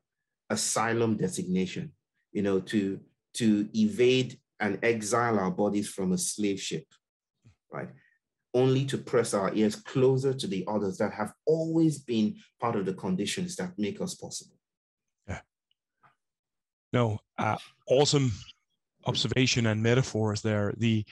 [0.50, 1.92] asylum designation,
[2.32, 3.00] you know, to,
[3.36, 6.86] to evade and exile our bodies from a slave ship,
[7.72, 7.90] right?
[8.54, 12.86] Only to press our ears closer to the others that have always been part of
[12.86, 14.58] the conditions that make us possible.
[15.28, 15.40] Yeah.
[16.92, 18.32] No, uh, awesome
[19.06, 20.74] observation and metaphors there.
[20.78, 21.06] The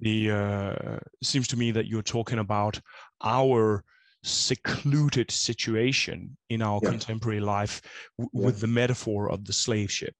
[0.00, 2.80] the uh, seems to me that you're talking about
[3.22, 3.82] our
[4.22, 6.90] secluded situation in our yeah.
[6.90, 7.80] contemporary life
[8.18, 8.46] w- yeah.
[8.46, 10.14] with the metaphor of the slave ship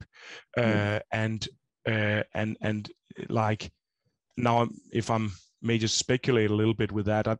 [0.56, 0.98] uh, yeah.
[1.12, 1.48] and
[1.86, 2.90] uh, and and
[3.28, 3.70] like
[4.36, 5.32] now if i'm
[5.62, 7.36] may just speculate a little bit with that I,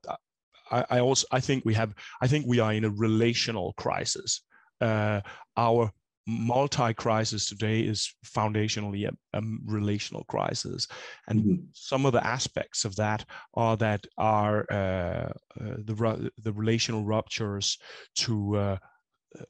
[0.70, 4.42] I, I also i think we have i think we are in a relational crisis
[4.80, 5.20] uh,
[5.56, 5.90] our
[6.30, 10.86] multi-crisis today is foundationally a, a relational crisis
[11.28, 11.54] and mm-hmm.
[11.72, 13.24] some of the aspects of that
[13.54, 17.78] are that are uh, uh, the, the relational ruptures
[18.14, 18.76] to uh,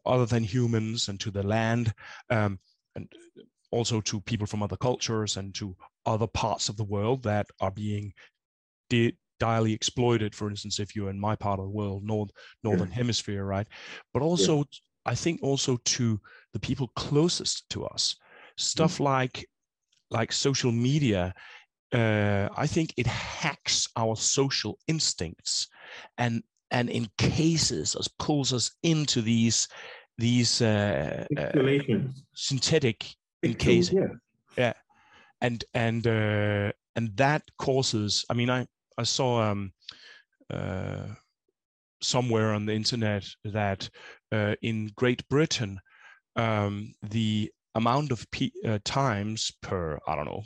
[0.06, 1.92] other than humans and to the land
[2.30, 2.58] um,
[2.96, 3.10] and
[3.70, 5.76] also to people from other cultures and to
[6.06, 8.12] other parts of the world that are being
[8.88, 12.30] di- direly exploited for instance if you're in my part of the world north
[12.62, 12.94] northern yeah.
[12.94, 13.66] hemisphere right
[14.12, 14.64] but also yeah.
[15.06, 16.20] I think also to
[16.52, 18.16] the people closest to us
[18.56, 19.04] stuff mm.
[19.04, 19.48] like
[20.10, 21.34] like social media
[21.92, 25.68] uh, i think it hacks our social instincts
[26.18, 29.68] and and encases us pulls us into these
[30.18, 31.50] these uh, uh
[32.34, 33.06] synthetic
[33.42, 34.08] encasing yeah.
[34.56, 34.72] yeah
[35.40, 38.66] and and uh, and that causes i mean i
[38.98, 39.72] i saw um
[40.50, 41.06] uh
[42.02, 43.88] somewhere on the internet that
[44.32, 45.78] uh, in great britain
[46.36, 48.26] um, the amount of
[48.66, 50.42] uh, times per I don't know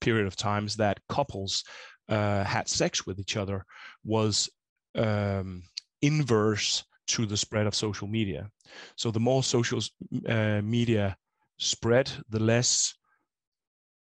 [0.00, 1.64] period of times that couples
[2.08, 3.64] uh, had sex with each other
[4.04, 4.48] was
[4.94, 5.62] um,
[6.02, 8.48] inverse to the spread of social media.
[8.96, 9.80] So the more social
[10.28, 11.16] uh, media
[11.58, 12.94] spread, the less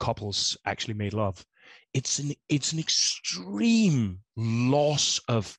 [0.00, 1.44] couples actually made love.
[1.92, 5.56] It's an it's an extreme loss of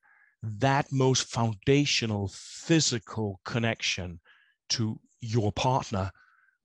[0.59, 4.19] that most foundational physical connection
[4.69, 6.11] to your partner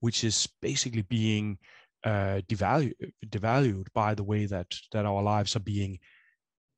[0.00, 1.58] which is basically being
[2.04, 2.94] uh, devalued,
[3.26, 5.98] devalued by the way that that our lives are being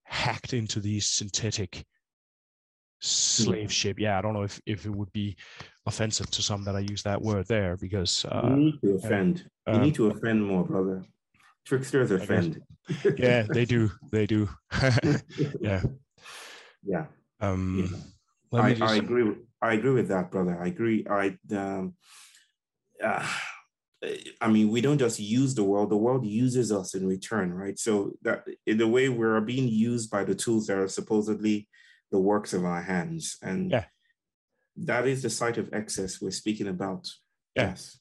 [0.04, 1.84] hacked into these synthetic
[3.00, 3.98] slave ship.
[3.98, 5.36] Yeah, I don't know if, if it would be
[5.86, 9.48] offensive to some that I use that word there because uh, you need to offend.
[9.66, 11.04] Uh, you need to offend more, brother.
[11.64, 12.60] Tricksters offend.
[13.16, 13.90] yeah, they do.
[14.10, 14.48] They do.
[15.60, 15.82] yeah.
[16.84, 17.06] Yeah.
[17.40, 17.88] Um,
[18.52, 18.60] yeah.
[18.60, 18.76] I.
[18.80, 19.22] I agree.
[19.24, 20.58] With, I agree with that, brother.
[20.60, 21.06] I agree.
[21.08, 21.94] I um,
[23.02, 23.26] uh,
[24.40, 27.78] I mean, we don't just use the world, the world uses us in return, right?
[27.78, 31.68] So that in the way we're being used by the tools that are supposedly
[32.10, 33.36] the works of our hands.
[33.42, 33.84] And yeah.
[34.76, 37.08] that is the site of excess we're speaking about.
[37.54, 37.68] Yeah.
[37.68, 37.98] Yes.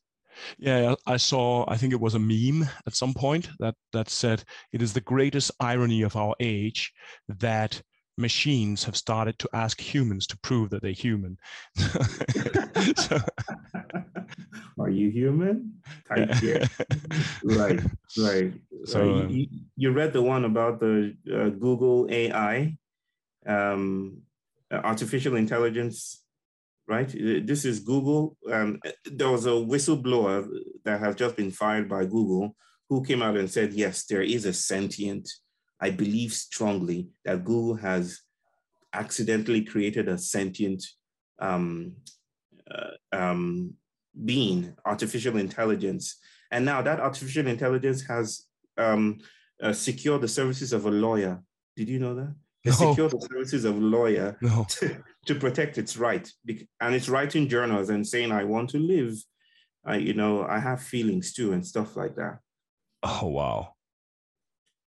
[0.58, 1.66] Yeah, I saw.
[1.68, 5.02] I think it was a meme at some point that that said it is the
[5.02, 6.94] greatest irony of our age
[7.28, 7.82] that
[8.18, 11.38] machines have started to ask humans to prove that they're human.
[12.98, 13.18] so,
[14.80, 15.82] Are you human?
[16.42, 16.68] Yeah.
[17.44, 17.80] right,
[18.18, 18.54] right.
[18.86, 22.78] So uh, you, you, read the one about the uh, Google AI,
[23.46, 24.22] um,
[24.72, 26.24] artificial intelligence,
[26.88, 27.08] right?
[27.08, 28.38] This is Google.
[28.52, 30.48] Um, there was a whistleblower
[30.84, 32.56] that has just been fired by Google
[32.90, 35.30] who came out and said, yes, there is a sentient
[35.82, 38.22] I believe strongly that Google has
[38.94, 40.86] accidentally created a sentient
[41.40, 41.94] um,
[42.70, 43.74] uh, um,
[44.26, 46.18] being, artificial intelligence.
[46.52, 48.46] And now that artificial intelligence has
[48.78, 49.20] um,
[49.62, 51.42] uh, secured the services of a lawyer.
[51.76, 52.36] Did you know that?
[52.64, 52.92] It no.
[52.92, 54.68] secured the services of a lawyer no.
[54.70, 56.32] to, to, protect its right.
[56.80, 59.16] And it's writing journals and saying, I want to live.
[59.84, 62.38] I, you know, I have feelings too and stuff like that.
[63.02, 63.74] Oh, wow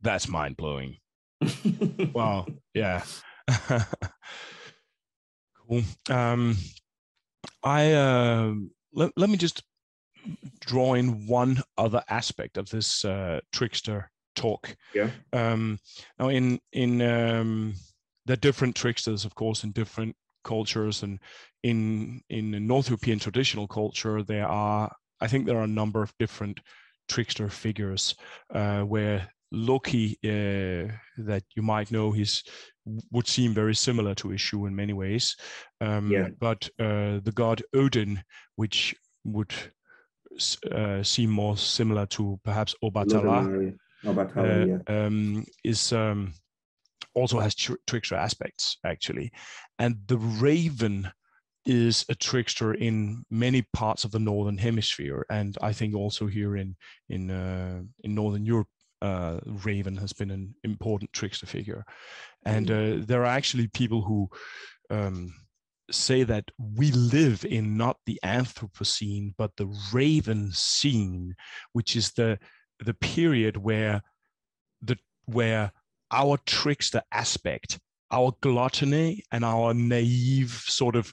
[0.01, 0.97] that's mind blowing.
[2.13, 2.45] wow.
[2.73, 3.03] Yeah.
[5.67, 5.83] cool.
[6.09, 6.57] Um,
[7.63, 8.53] I uh,
[8.93, 9.63] let, let me just
[10.59, 14.75] draw in one other aspect of this uh, trickster talk.
[14.93, 15.09] Yeah.
[15.33, 15.79] Um,
[16.19, 17.73] now, in in um,
[18.25, 21.19] the different tricksters, of course, in different cultures, and
[21.63, 26.13] in in North European traditional culture, there are I think there are a number of
[26.17, 26.59] different
[27.07, 28.15] trickster figures
[28.53, 32.43] uh, where Loki uh, that you might know he's
[33.11, 35.35] would seem very similar to Eshu in many ways.
[35.81, 36.29] Um, yeah.
[36.39, 38.23] But uh, the god Odin,
[38.55, 39.53] which would
[40.71, 43.75] uh, seem more similar to perhaps Obatala,
[44.05, 45.05] Obatala yeah.
[45.05, 46.33] um, is um,
[47.13, 49.31] also has tr- trickster aspects actually,
[49.79, 51.09] and the raven
[51.65, 56.55] is a trickster in many parts of the northern hemisphere, and I think also here
[56.55, 56.75] in
[57.09, 58.67] in uh, in northern Europe
[59.01, 61.85] uh, Raven has been an important trickster figure.
[62.45, 63.01] And mm.
[63.01, 64.29] uh, there are actually people who
[64.89, 65.33] um,
[65.89, 71.35] say that we live in not the Anthropocene, but the Raven scene,
[71.73, 72.39] which is the
[72.83, 74.01] the period where
[74.81, 75.71] the where
[76.11, 77.79] our trickster aspect,
[78.11, 81.11] our gluttony and our naive sort of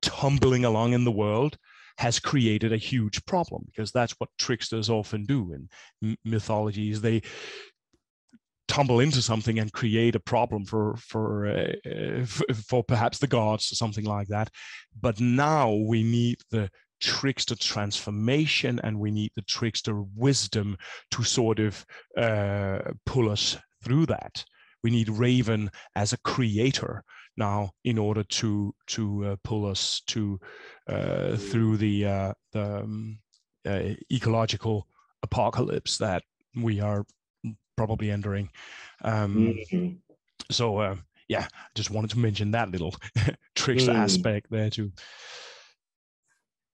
[0.00, 1.58] tumbling along in the world
[1.98, 5.52] has created a huge problem because that's what tricksters often do
[6.00, 7.00] in mythologies.
[7.00, 7.22] They
[8.68, 12.24] tumble into something and create a problem for for uh,
[12.68, 14.48] for perhaps the gods or something like that.
[15.00, 16.70] But now we need the
[17.00, 20.76] trickster transformation and we need the trickster wisdom
[21.10, 21.84] to sort of
[22.16, 24.44] uh, pull us through that.
[24.84, 27.02] We need Raven as a creator
[27.38, 30.38] now in order to to uh, pull us to
[30.88, 33.18] uh, through the uh, the um,
[33.66, 34.86] uh, ecological
[35.22, 36.22] apocalypse that
[36.54, 37.04] we are
[37.76, 38.50] probably entering.
[39.02, 39.94] Um, mm-hmm.
[40.50, 40.96] so uh,
[41.28, 42.94] yeah, just wanted to mention that little
[43.54, 43.98] trickster mm.
[43.98, 44.92] aspect there too.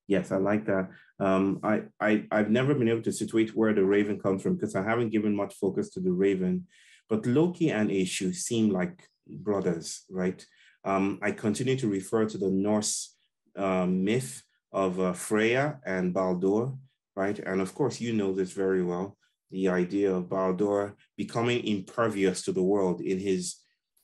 [0.07, 0.91] Yes, I like that.
[1.19, 4.75] Um, I, I, I've never been able to situate where the Raven comes from because
[4.75, 6.67] I haven't given much focus to the Raven.
[7.09, 10.45] But Loki and Eshu seem like brothers, right?
[10.85, 13.15] Um, I continue to refer to the Norse
[13.57, 16.73] um, myth of uh, Freya and Baldur,
[17.17, 17.39] right?
[17.39, 19.17] And of course, you know this very well
[19.55, 23.57] the idea of Baldur becoming impervious to the world in his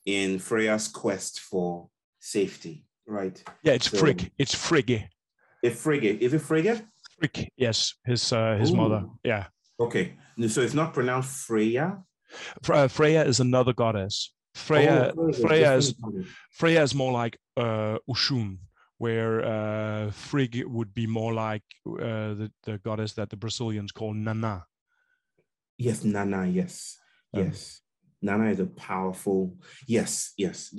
[0.05, 3.43] in Freya's quest for safety, right?
[3.61, 4.31] Yeah, it's so, Frigg.
[4.37, 5.07] It's Frigg.
[5.61, 6.05] It's Frigg.
[6.05, 6.81] Is it Frigg?
[7.19, 7.49] Frigg.
[7.57, 8.77] Yes, his uh, his Ooh.
[8.77, 9.03] mother.
[9.23, 9.47] Yeah.
[9.79, 10.13] Okay,
[10.47, 12.01] so it's not pronounced Freya.
[12.69, 14.33] Uh, Freya is another goddess.
[14.53, 15.95] Freya, oh, Freya is
[16.51, 18.57] Freya is more like uh, Oshun,
[18.97, 24.13] where uh, Frigg would be more like uh, the, the goddess that the Brazilians call
[24.13, 24.65] Nana.
[25.77, 26.45] Yes, Nana.
[26.47, 26.97] Yes,
[27.33, 27.81] um, yes.
[28.21, 29.55] Nana is a powerful.
[29.87, 30.69] Yes, yes.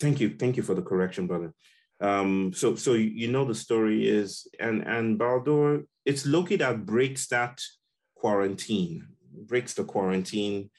[0.00, 1.52] Thank you, thank you for the correction, brother.
[2.00, 7.26] Um, so, so you know the story is, and and Baldur, it's Loki that breaks
[7.28, 7.60] that
[8.14, 9.06] quarantine,
[9.46, 10.70] breaks the quarantine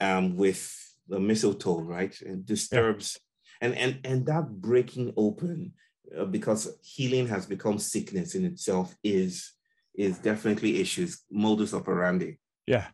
[0.00, 2.14] um, with the mistletoe, right?
[2.22, 3.18] And disturbs,
[3.60, 3.68] yeah.
[3.68, 5.72] and and and that breaking open
[6.18, 9.52] uh, because healing has become sickness in itself is
[9.94, 12.38] is definitely Eshu's modus operandi.
[12.66, 12.88] Yeah,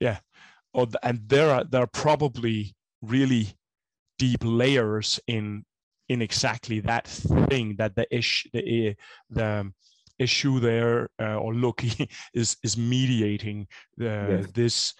[0.00, 0.18] yeah.
[0.74, 3.48] Oh, and there are there are probably really
[4.18, 5.64] deep layers in
[6.08, 7.06] in exactly that
[7.48, 8.96] thing that the Eshu the,
[9.30, 9.72] the
[10.20, 13.66] Eshu there uh, or Loki is is mediating
[13.96, 14.50] the, yes.
[14.52, 14.94] this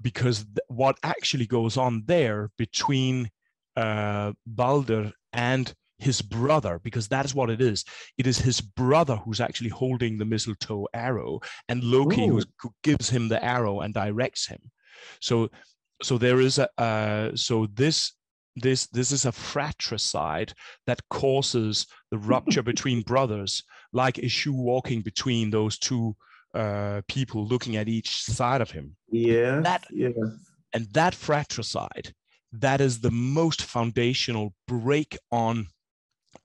[0.00, 3.30] because th- what actually goes on there between
[3.76, 7.84] uh, Balder and his brother, because that is what it is.
[8.16, 12.42] It is his brother who's actually holding the mistletoe arrow, and Loki who
[12.82, 14.60] gives him the arrow and directs him.
[15.20, 15.50] So,
[16.02, 18.12] so there is a uh, so this
[18.56, 20.52] this this is a fratricide
[20.86, 26.16] that causes the rupture between brothers, like Eshu walking between those two
[26.54, 28.96] uh, people looking at each side of him.
[29.10, 29.60] Yeah.
[29.60, 30.10] That yeah.
[30.72, 32.12] and that fratricide,
[32.52, 35.66] that is the most foundational break on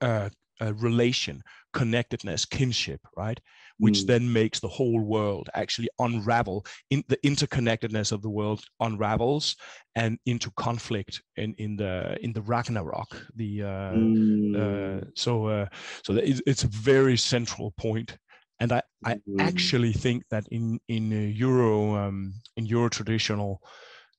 [0.00, 0.28] uh,
[0.74, 1.42] relation,
[1.72, 3.40] connectedness, kinship, right?
[3.78, 4.06] Which mm.
[4.06, 6.64] then makes the whole world actually unravel.
[6.90, 9.56] In the interconnectedness of the world unravels
[9.96, 13.26] and into conflict in, in the in the Ragnarok.
[13.34, 14.54] The uh, mm.
[14.54, 15.66] uh, so uh,
[16.04, 18.16] so it's, it's a very central point
[18.60, 19.40] and I, I mm.
[19.40, 23.60] actually think that in in Euro um, in Euro traditional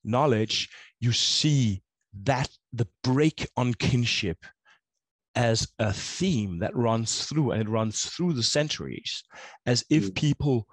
[0.04, 0.68] knowledge,
[1.00, 1.82] you see
[2.24, 4.38] that the break on kinship
[5.34, 9.22] as a theme that runs through and it runs through the centuries,
[9.66, 10.14] as if mm.
[10.14, 10.66] people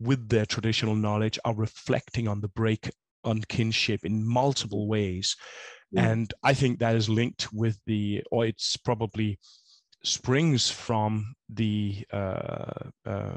[0.00, 2.90] with their traditional knowledge are reflecting on the break
[3.24, 5.36] on kinship in multiple ways.
[5.94, 6.12] Mm.
[6.12, 9.38] And I think that is linked with the, or it's probably
[10.06, 13.36] springs from the uh, uh,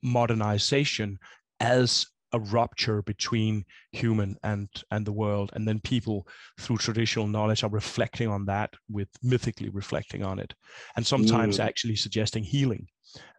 [0.00, 1.18] modernization
[1.58, 5.50] as a rupture between human and and the world.
[5.54, 6.26] And then people
[6.60, 10.54] through traditional knowledge are reflecting on that with mythically reflecting on it.
[10.96, 11.64] And sometimes mm.
[11.64, 12.86] actually suggesting healing.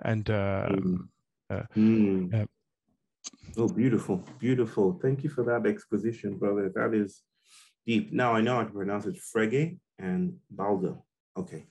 [0.03, 0.97] And uh, mm.
[1.49, 2.47] Uh, mm.
[3.57, 4.99] oh beautiful beautiful.
[5.01, 6.71] Thank you for that exposition brother.
[6.75, 7.21] That is
[7.87, 8.11] deep.
[8.11, 9.17] Now i know how to pronounce it.
[9.33, 11.05] Frege and baldo.
[11.37, 11.67] Okay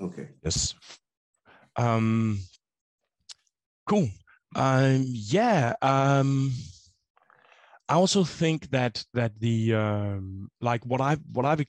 [0.00, 0.74] okay yes
[1.76, 2.38] um
[3.88, 4.08] cool
[4.56, 5.74] um, yeah.
[5.82, 6.52] Um,
[7.88, 11.64] I also think that that the um, like what I've what I've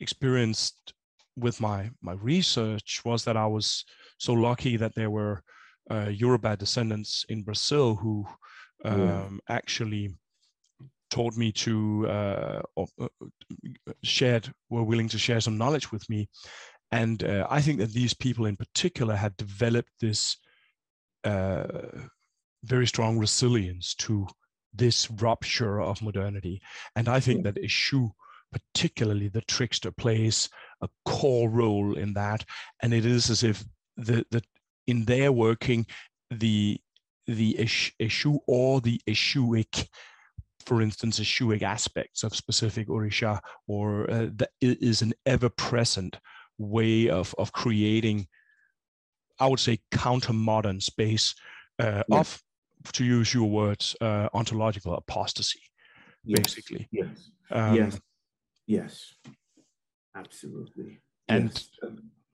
[0.00, 0.94] experienced
[1.36, 3.84] with my my research was that I was
[4.18, 5.42] so lucky that there were
[5.90, 8.26] uh, Yoruba descendants in Brazil who
[8.84, 9.54] um, yeah.
[9.54, 10.16] actually
[11.10, 13.08] taught me to uh, or, uh,
[14.02, 16.28] shared were willing to share some knowledge with me,
[16.90, 20.36] and uh, I think that these people in particular had developed this
[21.24, 21.64] uh,
[22.62, 24.26] very strong resilience to
[24.72, 26.60] this rupture of modernity.
[26.96, 28.10] And I think that Eshu,
[28.52, 30.48] particularly the trickster, plays
[30.82, 32.44] a core role in that.
[32.82, 33.64] And it is as if
[33.96, 34.42] the, the
[34.86, 35.86] in their working,
[36.30, 36.80] the
[37.26, 39.88] the Eshu or the Eshuic,
[40.66, 46.18] for instance, Eshuic aspects of specific Orisha, or uh, that is an ever-present
[46.58, 48.26] way of, of creating,
[49.38, 51.34] I would say, counter-modern space
[51.78, 52.20] uh, yeah.
[52.20, 52.40] of
[52.92, 55.60] to use your words, uh, ontological apostasy,
[56.24, 56.40] yes.
[56.40, 56.88] basically.
[56.90, 57.30] Yes.
[57.50, 58.00] Um, yes.
[58.66, 59.14] Yes.
[60.14, 61.00] Absolutely.
[61.28, 61.70] And yes.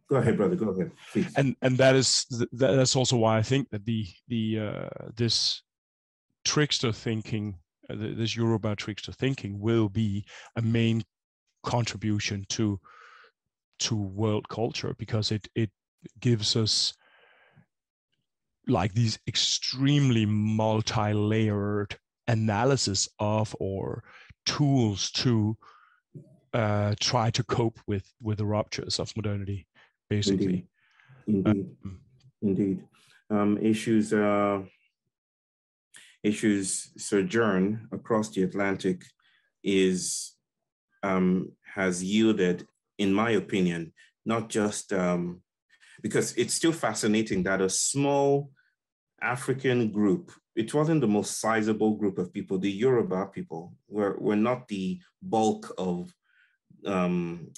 [0.08, 0.56] go ahead, brother.
[0.56, 1.32] Go ahead, please.
[1.36, 5.62] And and that is that's also why I think that the the uh, this
[6.44, 7.56] trickster thinking,
[7.88, 10.24] uh, this Yoruba trickster thinking, will be
[10.56, 11.04] a main
[11.62, 12.80] contribution to
[13.80, 15.70] to world culture because it it
[16.20, 16.94] gives us
[18.68, 21.96] like these extremely multi-layered
[22.28, 24.04] analysis of or
[24.46, 25.56] tools to
[26.52, 29.66] uh, try to cope with with the ruptures of modernity
[30.08, 30.66] basically.
[31.26, 31.44] Indeed.
[31.46, 32.00] Indeed, um,
[32.42, 32.84] indeed.
[33.30, 34.62] Um, Eshu's uh,
[36.26, 39.04] Eshu's sojourn across the atlantic
[39.62, 40.34] is
[41.02, 42.66] um, has yielded
[43.00, 43.92] in my opinion
[44.24, 45.42] not just um,
[46.02, 48.50] because it's still fascinating that a small
[49.22, 52.58] African group, it wasn't the most sizable group of people.
[52.58, 56.12] The Yoruba people were, were not the bulk of
[56.86, 57.48] um,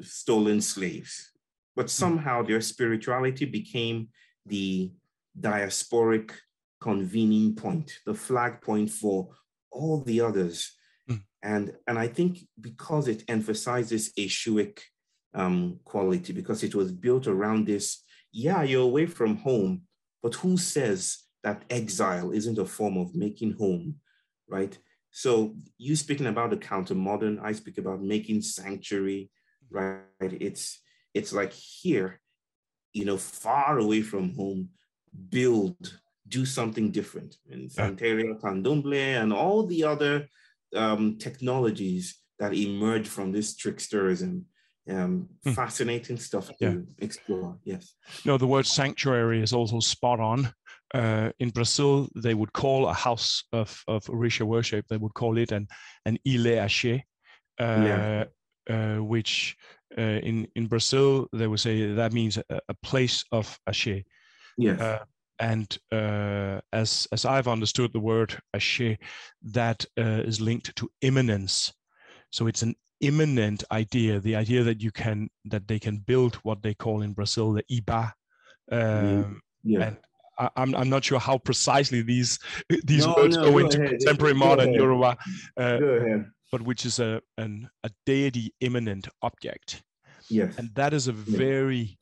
[0.00, 1.30] stolen slaves,
[1.76, 1.88] but hmm.
[2.02, 4.08] somehow their spirituality became
[4.46, 4.92] the
[5.38, 6.30] diasporic
[6.80, 9.28] convening point, the flag point for
[9.70, 10.76] all the others.
[11.42, 14.80] And, and I think because it emphasizes Eshuic
[15.34, 18.02] um, quality because it was built around this.
[18.32, 19.82] Yeah, you're away from home,
[20.22, 23.96] but who says that exile isn't a form of making home,
[24.48, 24.76] right?
[25.10, 29.30] So you speaking about the counter modern, I speak about making sanctuary,
[29.70, 30.02] right?
[30.20, 30.80] It's
[31.12, 32.20] it's like here,
[32.92, 34.68] you know, far away from home,
[35.30, 37.36] build, do something different.
[37.50, 40.28] And Santeria, Candomblé, and all the other
[40.74, 44.44] um, technologies that emerge from this tricksterism
[44.88, 45.52] um, hmm.
[45.52, 46.74] fascinating stuff to yeah.
[46.98, 47.58] explore.
[47.64, 47.94] Yes.
[48.24, 50.52] No, the word sanctuary is also spot on.
[50.92, 55.38] Uh, in Brazil, they would call a house of, of Orisha worship, they would call
[55.38, 55.68] it an,
[56.06, 57.02] an Ile Axé,
[57.60, 58.24] uh, yeah.
[58.68, 59.56] uh, which
[59.96, 64.04] uh, in, in Brazil, they would say that means a, a place of Axé.
[64.58, 65.00] Yes.
[65.40, 68.98] Uh, and uh, as, as I've understood the word Axé,
[69.42, 71.72] that is linked to immanence.
[72.30, 76.62] So it's an immanent idea, the idea that you can that they can build what
[76.62, 78.12] they call in Brazil the IBA.
[78.70, 79.82] Um, yeah.
[79.82, 79.96] And
[80.38, 82.38] I, am I'm, I'm not sure how precisely these
[82.84, 83.90] these no, words no, go, go, into ahead.
[83.98, 84.80] contemporary go modern ahead.
[84.80, 85.16] Yoruba,
[85.56, 85.78] uh,
[86.52, 89.82] but which is a an, a deity immanent object.
[90.28, 90.56] Yes.
[90.58, 91.98] And that is a very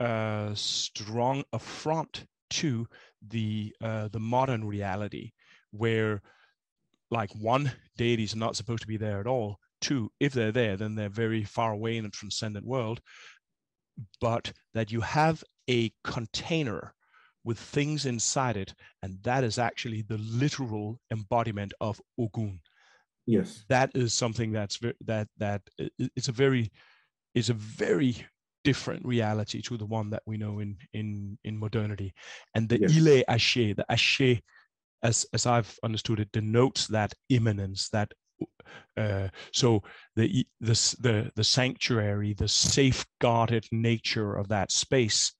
[0.00, 2.86] uh, strong affront to
[3.26, 5.32] the uh, the modern reality,
[5.70, 6.22] where
[7.10, 10.76] like one deity is not supposed to be there at all, two, if they're there,
[10.76, 13.00] then they're very far away in a transcendent world,
[14.20, 16.94] but that you have a container
[17.44, 22.60] with things inside it, and that is actually the literal embodiment of Ogun.
[23.26, 25.62] Yes, that is something that's that that
[25.98, 26.70] it's a very
[27.34, 28.26] it's a very
[28.64, 32.12] different reality to the one that we know in in in modernity,
[32.54, 32.96] and the yes.
[32.96, 34.40] ile Axé, the Axé,
[35.02, 38.12] as as I've understood it, denotes that immanence, that
[38.96, 39.82] uh, so
[40.16, 45.32] the, the, the, the sanctuary, the safeguarded nature of that space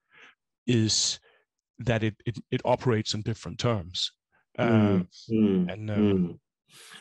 [0.66, 1.18] is
[1.78, 4.12] that it, it, it operates in different terms.
[4.58, 6.38] Mm, mm, and um, mm.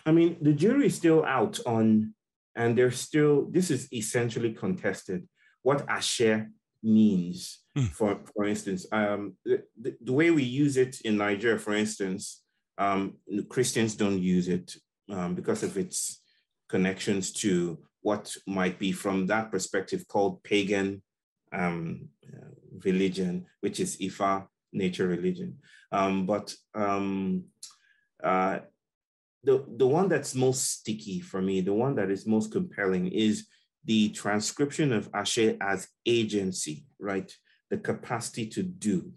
[0.06, 2.14] I mean, the jury is still out on,
[2.56, 5.28] and they're still, this is essentially contested,
[5.68, 6.48] what Ashe
[6.82, 7.60] means.
[7.76, 7.88] Hmm.
[7.98, 12.42] For, for instance, um, the, the, the, way we use it in Nigeria, for instance,
[12.78, 13.16] um,
[13.50, 14.78] Christians don't use it
[15.12, 16.22] um, because of its
[16.70, 21.02] connections to what might be from that perspective called pagan
[21.52, 22.54] um, uh,
[22.86, 25.58] religion, which is Ifa, nature religion.
[25.92, 27.44] Um, but um,
[28.24, 28.60] uh,
[29.44, 33.48] the, the one that's most sticky for me, the one that is most compelling is
[33.88, 37.34] the transcription of Ashe as agency, right?
[37.72, 39.14] The capacity to do,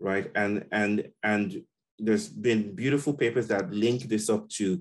[0.00, 0.30] right?
[0.34, 1.62] And, and, and
[1.98, 4.80] there's been beautiful papers that link this up to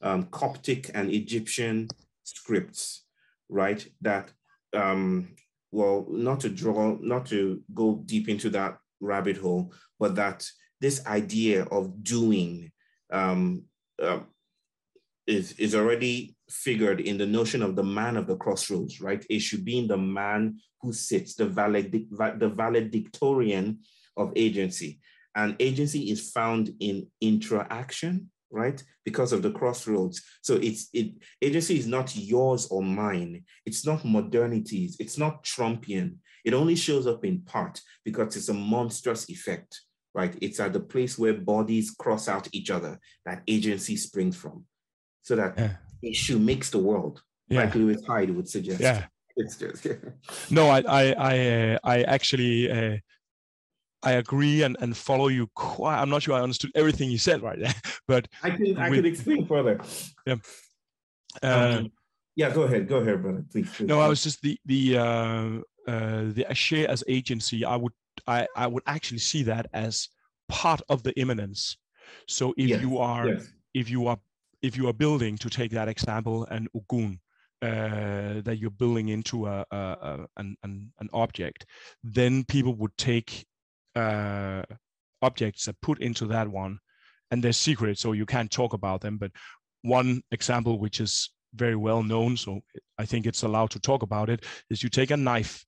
[0.00, 1.88] um, Coptic and Egyptian
[2.22, 3.04] scripts,
[3.48, 3.84] right?
[4.00, 4.30] That,
[4.72, 5.34] um,
[5.72, 10.48] well, not to draw, not to go deep into that rabbit hole, but that
[10.80, 12.70] this idea of doing
[13.12, 13.64] um,
[14.00, 14.20] uh,
[15.28, 19.24] is, is already figured in the notion of the man of the crossroads, right?
[19.28, 23.80] It should be in the man who sits, the, valedic- the valedictorian
[24.16, 25.00] of agency.
[25.36, 28.82] And agency is found in interaction, right?
[29.04, 30.22] Because of the crossroads.
[30.42, 31.12] So it's it
[31.42, 33.44] agency is not yours or mine.
[33.66, 34.94] It's not modernities.
[34.98, 36.16] It's not Trumpian.
[36.44, 39.80] It only shows up in part because it's a monstrous effect,
[40.14, 40.36] right?
[40.40, 44.64] It's at the place where bodies cross out each other that agency springs from.
[45.28, 45.72] So that yeah.
[46.02, 47.22] Eshu makes the world.
[47.50, 47.64] Yeah.
[47.64, 48.80] Like Lewis Hyde would suggest.
[48.80, 49.04] Yeah.
[49.36, 49.92] It's just yeah.
[50.50, 52.96] no, I I I, uh, I actually uh,
[54.02, 56.00] I agree and, and follow you quite.
[56.00, 57.74] I'm not sure I understood everything you said right there,
[58.08, 59.78] but I can I could explain further.
[60.26, 60.36] Yeah.
[61.42, 61.92] Uh, um,
[62.34, 62.88] Yeah, go ahead.
[62.88, 63.44] Go ahead, brother.
[63.52, 63.68] Please.
[63.70, 63.86] please.
[63.86, 65.48] No, I was just the the uh,
[65.92, 67.66] uh, the Aché as agency.
[67.66, 67.92] I would
[68.26, 70.08] I I would actually see that as
[70.48, 71.76] part of the immanence.
[72.26, 73.52] So if Yes, you are Yes.
[73.74, 74.18] if you are
[74.62, 77.20] if you are building to take that example an Ogun
[77.62, 81.66] uh, that you're building into a, a, a an, an an object,
[82.02, 83.46] then people would take
[83.96, 84.62] uh,
[85.22, 86.78] objects that put into that one,
[87.30, 89.18] and they're secret, so you can't talk about them.
[89.18, 89.32] But
[89.82, 92.60] one example, which is very well known, so
[92.98, 95.64] I think it's allowed to talk about it, is you take a knife.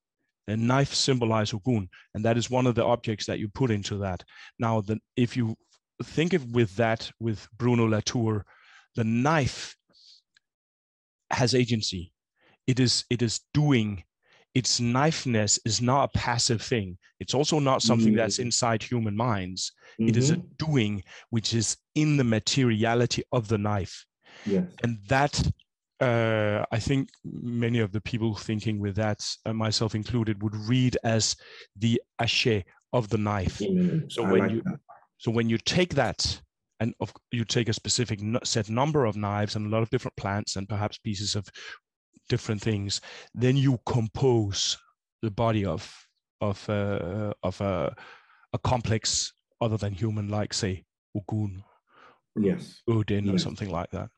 [0.49, 3.99] A knife symbolizes Ogun, and that is one of the objects that you put into
[3.99, 4.25] that.
[4.59, 5.57] Now, the, if you
[6.03, 8.45] think of with that with Bruno Latour,
[8.97, 9.77] the knife
[11.31, 12.13] has agency.
[12.67, 14.05] It is it is doing.
[14.55, 16.99] Its knifeness is not a passive thing.
[17.21, 18.47] It's also not something that's Mm.
[18.47, 19.73] inside human minds.
[20.01, 20.57] It is a Mhm.
[20.59, 24.05] doing which is in the materiality of the knife
[24.47, 24.67] Yes.
[24.83, 25.35] and that
[26.03, 30.97] uh, I think many of the people thinking with that, uh, myself included, would read
[31.05, 31.37] as
[31.77, 32.65] the aché
[32.95, 33.61] of the knife.
[33.61, 34.11] Immanent.
[34.11, 34.81] So I when like you- that.
[35.19, 36.41] So when you take that,
[36.81, 40.17] and of, you take a specific set number of knives and a lot of different
[40.17, 41.47] plants and perhaps pieces of
[42.29, 43.01] different things,
[43.35, 44.79] then you compose
[45.23, 45.95] the body of
[46.41, 47.95] of uh, of a,
[48.55, 51.63] a complex other than human, like say Ogun,
[52.37, 52.81] Yes.
[52.89, 54.09] Odin, or something like that.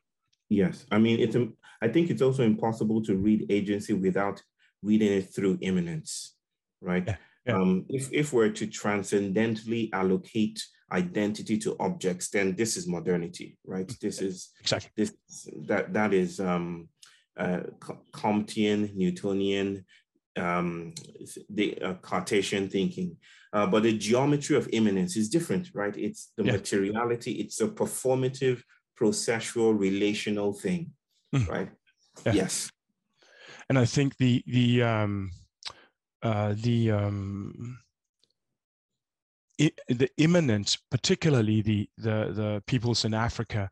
[0.49, 1.35] Yes, I mean it's.
[1.81, 4.41] I think it's also impossible to read agency without
[4.81, 6.35] reading it through immanence,
[6.79, 7.05] right?
[7.05, 7.55] Yeah, yeah.
[7.55, 13.91] Um, if if we're to transcendently allocate identity to objects, then this is modernity, right?
[14.01, 14.91] This is Exactly.
[14.97, 15.13] this
[15.67, 16.89] that that is um,
[17.37, 19.85] uh, Co- Comtean, Newtonian,
[20.35, 20.93] um,
[21.49, 23.17] the uh, Cartesian thinking.
[23.53, 25.95] Uh, but the geometry of immanence is different, right?
[25.95, 26.53] It's the Yeah.
[26.53, 27.33] materiality.
[27.33, 28.63] It's a performative,
[28.99, 30.91] processual, relational thing,
[31.33, 31.47] Mhm.
[31.47, 31.69] right?
[32.25, 32.33] Yeah.
[32.33, 32.69] Yes.
[33.69, 35.31] and I think the the um,
[36.21, 37.79] uh, the um,
[39.87, 43.69] the immanent, particularly the the the peoples in Africa,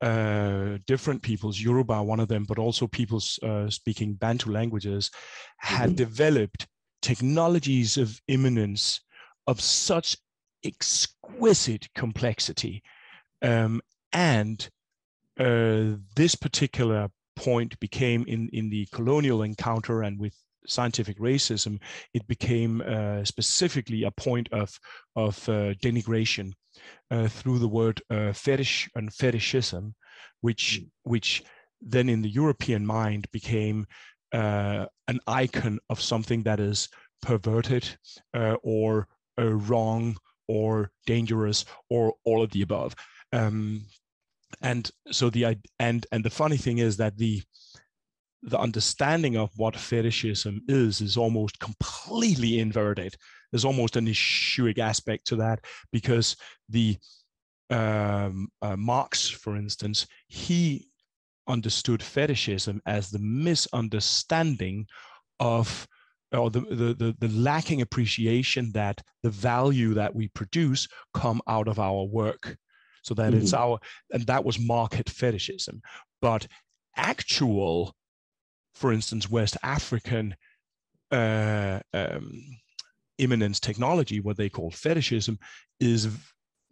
[0.00, 5.10] uh, different peoples, Yoruba one of them, but also peoples uh, speaking Bantu languages,
[5.58, 5.96] had Mhm.
[5.96, 6.66] developed
[7.02, 9.00] technologies of immanence
[9.46, 10.16] of such
[10.64, 12.82] exquisite complexity,
[13.42, 13.80] um,
[14.12, 14.68] and
[15.38, 20.34] uh, this particular point became in in the colonial encounter and with
[20.66, 21.80] scientific racism,
[22.14, 24.70] it became uh, specifically a point of
[25.16, 26.52] of uh, denigration
[27.10, 29.94] uh, through the word uh, fetish and fetishism,
[30.40, 31.42] which which
[31.80, 33.86] then in the European mind became
[34.32, 36.88] uh, an icon of something that is
[37.22, 37.88] perverted
[38.34, 39.08] uh, or
[39.38, 40.16] uh, wrong
[40.48, 42.94] or dangerous or all of the above.
[43.32, 43.86] Um,
[44.62, 47.42] and so the and and the funny thing is that the
[48.42, 53.14] the understanding of what fetishism is is almost completely inverted.
[53.52, 56.36] There's almost an Eshuic aspect to that because
[56.68, 56.96] the
[57.68, 60.88] um, uh, Marx, for instance, he
[61.46, 64.86] understood fetishism as the misunderstanding
[65.38, 65.86] of
[66.32, 71.66] or the, the, the, the lacking appreciation that the value that we produce come out
[71.66, 72.56] of our work.
[73.02, 73.80] So that it's our
[74.12, 75.80] and that was market fetishism.
[76.20, 76.46] But
[76.96, 77.96] actual
[78.74, 80.34] for instance west african
[81.12, 82.32] uh, um,
[83.18, 85.38] immanence technology what they call fetishism
[85.80, 86.08] is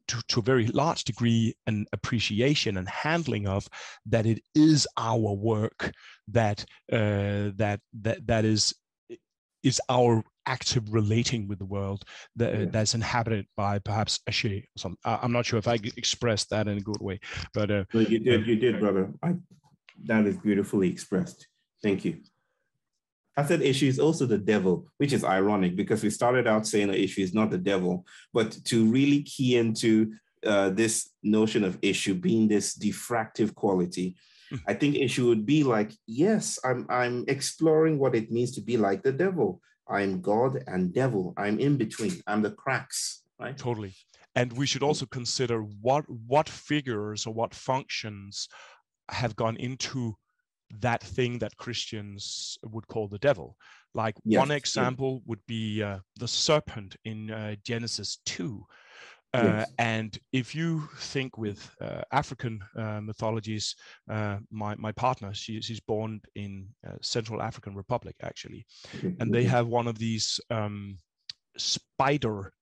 [0.06, 3.68] to, to a very large degree an appreciation and handling of
[4.06, 5.92] that it is our work
[6.28, 8.74] that uh, that that that is
[9.62, 12.04] is our active relating with the world
[12.36, 12.64] that, Yeah.
[12.66, 16.48] that's inhabited by perhaps a she or some I- i'm not sure if i expressed
[16.50, 17.20] that in a good way
[17.52, 19.12] but uh, No, you did, you did, brother.
[19.22, 19.34] I,
[20.04, 21.47] that is beautifully expressed.
[21.82, 22.20] Thank you.
[23.36, 26.88] I said Eshu is also the devil, which is ironic because we started out saying
[26.88, 30.12] the Eshu is not the devil, but to really key into
[30.44, 34.16] uh, this notion of Eshu being this diffractive quality.
[34.66, 38.76] I think Eshu would be like, yes, I'm I'm exploring what it means to be
[38.76, 39.60] like the devil.
[39.88, 41.34] I'm God and devil.
[41.36, 42.20] I'm in between.
[42.26, 43.56] I'm the cracks, right?
[43.56, 43.94] totally
[44.38, 48.48] and we should also consider what what figures or what functions
[49.10, 50.16] have gone into
[50.80, 53.56] that thing that christians would call the devil
[53.94, 58.64] like Yes, one example would be uh, the serpent in uh, genesis 2
[59.34, 59.70] uh, Yes.
[59.78, 63.76] and if you think with uh, African uh, mythologies,
[64.10, 68.64] uh, my my partner, she, she's born in uh, Central African Republic actually,
[69.20, 70.98] and they have one of these um,
[71.58, 72.52] spider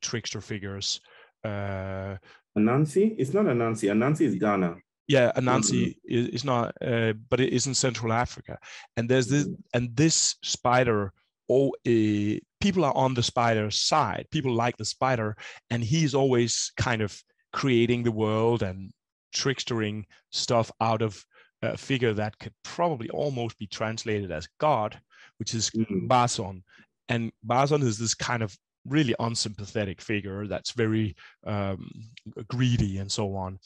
[0.00, 1.00] trickster figures.
[1.44, 2.16] Uh,
[2.56, 3.14] Anansi?
[3.16, 3.88] It's not Anansi.
[3.88, 4.74] Anansi is Ghana.
[5.08, 8.58] Yeah anansi is, is not uh, but it is in central africa
[8.96, 9.56] and there's this Mhm.
[9.74, 11.12] and this spider
[11.48, 15.36] oh uh, people are on the spider's side people like the spider
[15.70, 17.20] and he's always kind of
[17.52, 18.92] creating the world and
[19.34, 21.24] trickstering stuff out of
[21.62, 25.00] a figure that could probably almost be translated as god
[25.38, 26.08] which is Mhm.
[26.08, 26.62] Bason.
[27.08, 28.50] And Bason is this kind of
[28.84, 31.14] really unsympathetic figure that's very
[31.46, 31.88] um,
[32.48, 33.58] greedy and so on.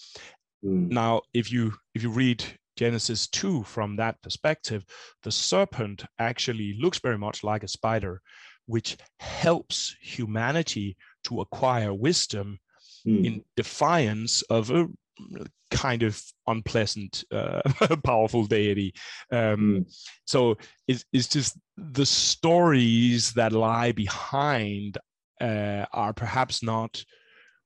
[0.65, 0.91] Mm.
[0.91, 2.45] Now, if you if you read
[2.77, 4.85] Genesis 2 from that perspective,
[5.23, 8.21] the serpent actually looks very much like a spider,
[8.67, 12.59] which helps humanity to acquire wisdom
[13.05, 13.27] Mm.
[13.27, 14.89] in defiance of a
[15.73, 17.63] kind of unpleasant, uh,
[18.05, 18.95] powerful deity.
[19.33, 19.95] Um, Mm.
[20.25, 20.57] So
[20.87, 24.99] it's, it's just the stories that lie behind
[25.41, 27.05] uh, are perhaps not,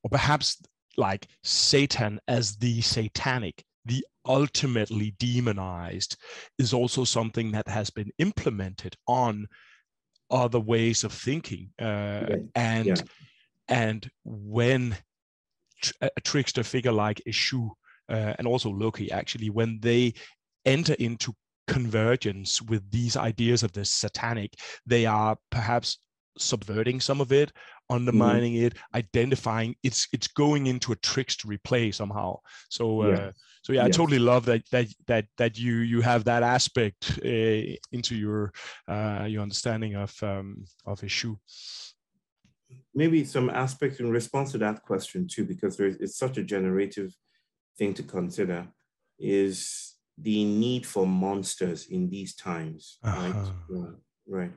[0.03, 0.57] or perhaps
[0.97, 6.17] like Satan as the satanic, the ultimately demonized,
[6.59, 9.47] is also something that has been implemented on
[10.31, 11.71] other ways of thinking.
[11.81, 12.37] Uh, Yeah.
[12.55, 12.97] And Yeah.
[13.69, 14.97] and when
[15.83, 17.71] tr- a a trickster figure like Eshu
[18.09, 20.15] uh, and also Loki, actually, when they
[20.65, 21.35] enter into
[21.67, 24.55] convergence with these ideas of the satanic,
[24.87, 25.99] they are perhaps
[26.39, 27.53] subverting some of it,
[27.89, 32.39] undermining it, identifying it's it's going into a trickstery play somehow.
[32.69, 33.31] So uh, Yeah.
[33.63, 37.77] so yeah, I totally love that that that that you you have that aspect uh,
[37.93, 38.53] into your
[38.89, 41.37] uh, your understanding of um, of Eshu.
[42.95, 46.43] maybe some aspect in response to that question too, because there is, it's such a
[46.43, 47.15] generative
[47.79, 48.67] thing to consider,
[49.19, 53.35] is the need for monsters in these times, right?
[53.35, 53.53] Uh-huh.
[53.71, 53.91] Yeah,
[54.27, 54.53] right.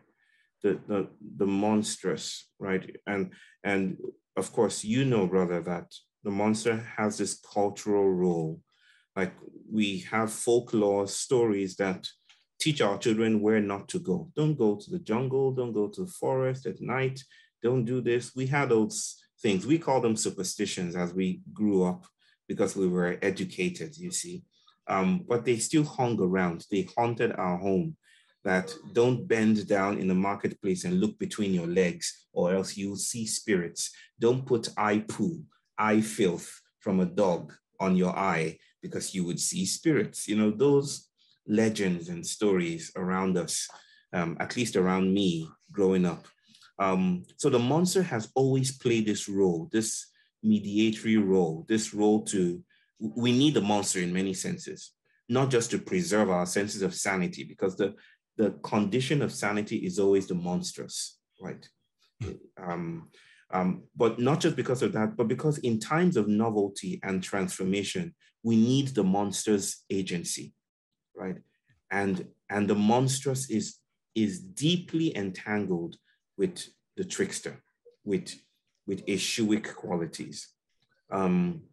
[0.62, 1.08] The, the
[1.38, 2.96] the monstrous, right?
[3.08, 3.32] And
[3.64, 3.98] and
[4.36, 5.94] of course, you know, brother, that
[6.24, 8.62] the monster has this cultural role.
[9.16, 9.34] Like
[9.72, 12.08] we have folklore stories that
[12.60, 14.32] teach our children where not to go.
[14.36, 17.24] Don't go to the jungle, don't go to the forest at night,
[17.64, 18.36] don't do this.
[18.36, 19.66] We had those things.
[19.66, 22.06] We call them superstitions as we grew up
[22.48, 24.44] because we were educated, you see.
[24.88, 26.66] Um, but they still hung around.
[26.72, 27.96] They haunted our home.
[28.46, 32.96] That don't bend down in the marketplace and look between your legs, or else you'll
[32.96, 33.92] see spirits.
[34.20, 35.44] Don't put eye poo,
[35.78, 40.28] eye filth from a dog on your eye because you would see spirits.
[40.28, 41.10] You know, those
[41.48, 43.68] legends and stories around us,
[44.14, 46.26] um, at least around me growing up.
[46.80, 50.08] Um, so the monster has always played this role, this
[50.44, 52.64] mediatory role, this role to,
[53.00, 54.92] we need the monster in many senses,
[55.28, 57.96] not just to preserve our senses of sanity, because the,
[58.40, 61.68] the condition of sanity is always the monstrous, right?
[62.58, 63.10] Um,
[63.52, 68.16] um, but not just because of that, but because in times of novelty and transformation,
[68.42, 70.54] we need the monster's agency,
[71.16, 71.36] right?
[71.92, 73.76] And, and the monstrous is,
[74.16, 75.98] is deeply entangled
[76.38, 76.66] with
[76.96, 77.62] the trickster,
[78.06, 78.34] with,
[78.88, 80.48] with Eshuic qualities.
[81.12, 81.64] Um,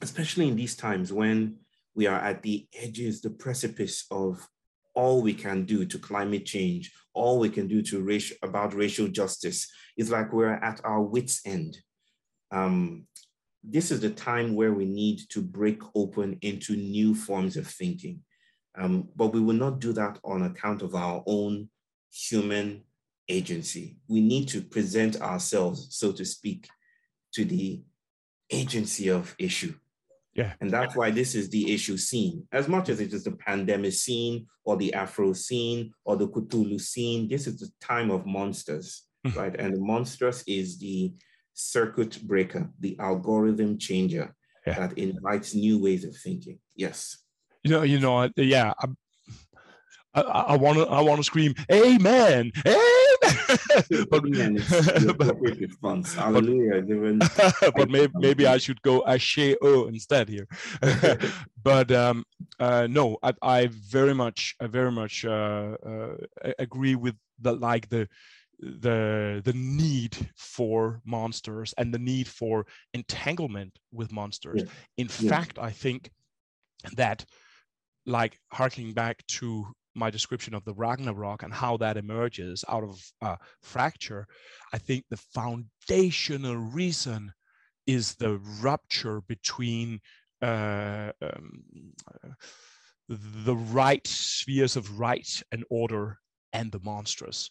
[0.00, 1.56] especially in these times when
[1.94, 4.48] we are at the edges, the precipice of
[4.96, 9.70] all we can do to climate change, all we can do to about racial justice.
[9.96, 11.78] It's like we're at our wits' end.
[12.50, 13.06] Um,
[13.62, 18.22] this is the time where we need to break open into new forms of thinking.
[18.78, 21.68] Um, but we will not do that on account of our own
[22.10, 22.82] human
[23.28, 23.98] agency.
[24.08, 26.68] We need to present ourselves, so to speak,
[27.34, 27.82] to the
[28.50, 29.74] agency of Eshu.
[30.36, 30.52] Yeah.
[30.60, 32.42] And that's why this is the Eshucene.
[32.52, 37.46] As much as it is the pandemic scene or the Afrocene or the Chthulucene, this
[37.46, 39.34] is the time of monsters, Mhm.
[39.36, 39.56] right?
[39.58, 41.12] And the monstrous is the
[41.54, 44.34] circuit breaker, the algorithm changer
[44.66, 44.74] Yeah.
[44.88, 46.58] that invites new ways of thinking.
[46.74, 47.18] Yes.
[47.64, 48.72] you know, you know, yeah.
[50.14, 53.05] I want to, I want to scream, "Amen, Amen!"
[54.10, 56.14] but, but, appropriate response.
[56.14, 56.82] Hallelujah.
[56.82, 60.46] Given but maybe, maybe I should go Ashe O instead here.
[61.62, 62.24] but um,
[62.60, 66.16] uh, no, I, I very much, I very much uh, uh,
[66.58, 68.08] agree with the like the
[68.58, 74.62] the the need for monsters and the need for entanglement with monsters.
[74.62, 74.70] Yeah.
[74.96, 75.28] In Yeah.
[75.30, 76.10] fact, I think
[76.96, 77.24] that
[78.06, 79.66] like harking back to
[79.96, 84.26] my description of the Ragnarok and how that emerges out of uh, fracture,
[84.72, 87.32] I think the foundational reason
[87.86, 90.00] is the rupture between
[90.42, 91.62] uh, um,
[93.08, 96.18] the right spheres of right and order
[96.52, 97.50] and the monstrous,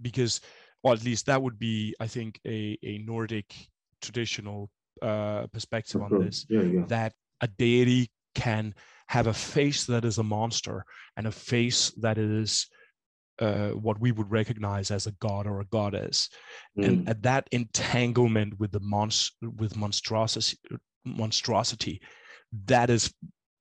[0.00, 0.40] because,
[0.82, 3.54] or at least that would be, I think, a, a Nordic
[4.00, 4.70] traditional
[5.02, 6.84] uh, perspective on this Yeah, yeah.
[6.86, 8.74] that a deity can
[9.08, 10.84] have a face that is a monster
[11.16, 12.66] and a face that is
[13.40, 16.28] uh, what we would recognize as a god or a goddess,
[16.78, 16.86] mm.
[16.86, 20.56] and at that entanglement with the mons- with monstrosity,
[21.04, 22.00] monstrosity,
[22.66, 23.12] that is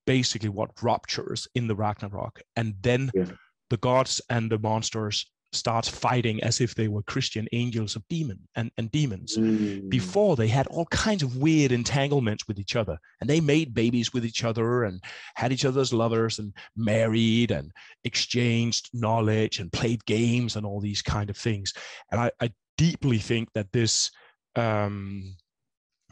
[0.05, 3.25] basically what ruptures in the Ragnarok, and then yeah.
[3.69, 8.39] the gods and the monsters start fighting as if they were Christian angels of demon
[8.55, 9.37] and, and demons.
[9.37, 9.89] Mm.
[9.89, 14.13] Before they had all kinds of weird entanglements with each other, and they made babies
[14.13, 15.01] with each other and
[15.35, 17.71] had each other's lovers and married and
[18.03, 21.73] exchanged knowledge and played games and all these kind of things.
[22.11, 24.11] And I, I deeply think that this
[24.55, 25.35] um,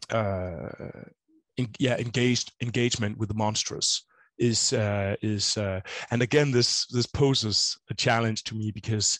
[0.09, 0.69] uh,
[1.57, 4.03] in, yeah engaged engagement with the monstrous
[4.41, 5.79] is uh, is uh,
[6.09, 9.19] and again this this poses a challenge to me because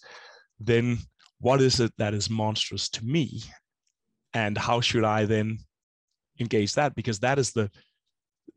[0.59, 0.97] then
[1.39, 3.43] what is it that is monstrous to me?
[4.33, 5.59] And how should i then
[6.39, 6.95] engage that?
[6.95, 7.69] Because that is the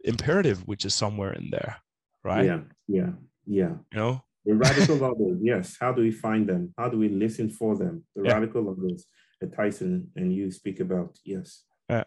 [0.05, 1.77] imperative which is somewhere in there
[2.25, 2.47] right?
[2.47, 3.11] Yeah yeah
[3.47, 3.75] yeah.
[3.93, 4.23] You know?
[4.47, 5.77] The radical others yes.
[5.79, 6.73] How do we find them?
[6.79, 8.05] How do we listen for them?
[8.17, 8.33] The yeah.
[8.33, 9.07] radical others
[9.41, 11.65] that Tyson and you speak about yes.
[11.91, 12.05] Yeah.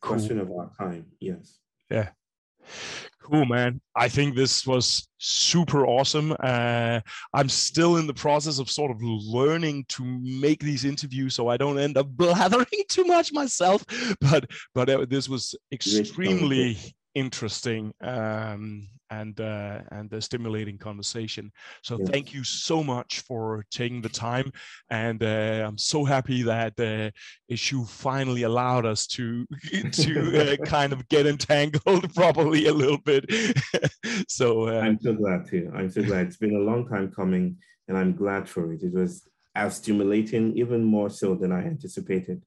[0.00, 0.46] Question cool.
[0.46, 1.58] of our time yes.
[1.90, 2.10] Yeah
[3.24, 3.80] Cool, man.
[3.96, 6.36] I think this was super awesome.
[6.40, 7.00] Uh,
[7.32, 11.56] I'm still in the process of sort of learning to make these interviews so I
[11.56, 13.82] don't end up blathering too much myself.
[14.20, 16.76] But but uh, this was extremely
[17.14, 17.92] interesting.
[18.00, 21.52] Um, and uh, and a stimulating conversation.
[21.82, 22.08] So yes.
[22.10, 24.50] thank you so much for taking the time,
[24.90, 27.10] and uh, I'm so happy that uh,
[27.52, 29.46] Eshu finally allowed us to
[29.92, 33.24] to uh, kind of get entangled properly a little bit.
[34.28, 35.70] so uh, I'm so glad too.
[35.74, 36.26] I'm so glad.
[36.26, 37.56] It's been a long time coming,
[37.88, 38.82] and I'm glad for it.
[38.82, 42.42] It was as stimulating, even more so than I anticipated.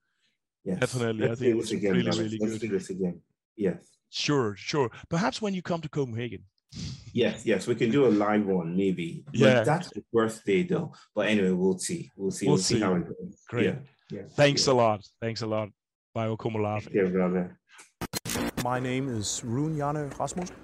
[0.65, 0.79] Yes.
[0.79, 2.61] Definitely, Let's I think it was again, really, really Let's good.
[2.61, 3.21] do this again.
[3.55, 3.96] Yes.
[4.09, 4.89] Sure, sure.
[5.09, 6.43] Perhaps when you come to Copenhagen.
[7.13, 9.23] Yes, yes, we can do a live one maybe.
[9.31, 10.93] Yeah, but that's the birthday though.
[11.15, 12.11] But anyway, we'll see.
[12.15, 12.45] We'll see.
[12.45, 12.75] We'll, we'll see.
[12.75, 12.81] see.
[12.81, 13.41] how it goes.
[13.49, 13.65] Great.
[13.65, 13.75] Yeah.
[14.11, 14.21] yeah.
[14.35, 14.73] Thanks yeah.
[14.73, 15.05] a lot.
[15.21, 15.69] Thanks a lot.
[16.13, 16.93] Bye, Akomolafe.
[16.93, 17.57] Yeah, brother.
[18.63, 20.55] My name is Rune Hjarnø Rasmussen.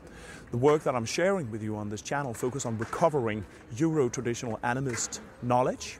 [0.52, 3.44] The work that I'm sharing with you on this channel focus on recovering
[3.78, 6.00] Euro-traditional animist knowledge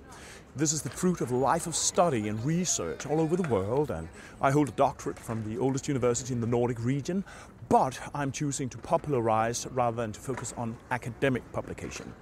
[0.56, 3.90] this is the fruit of a life of study and research all over the world,
[3.90, 4.08] and
[4.40, 7.24] I hold a doctorate from the oldest university in the Nordic region,
[7.70, 12.14] but I'm choosing to popularize rather than to focus on academic publication.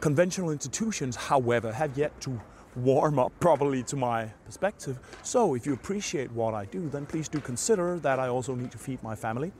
[0.00, 2.40] Conventional institutions, however, have yet to
[2.76, 4.98] warm up properly to my perspective.
[5.22, 8.72] So if you appreciate what I do, then please do consider that I also need
[8.72, 9.52] to feed my family.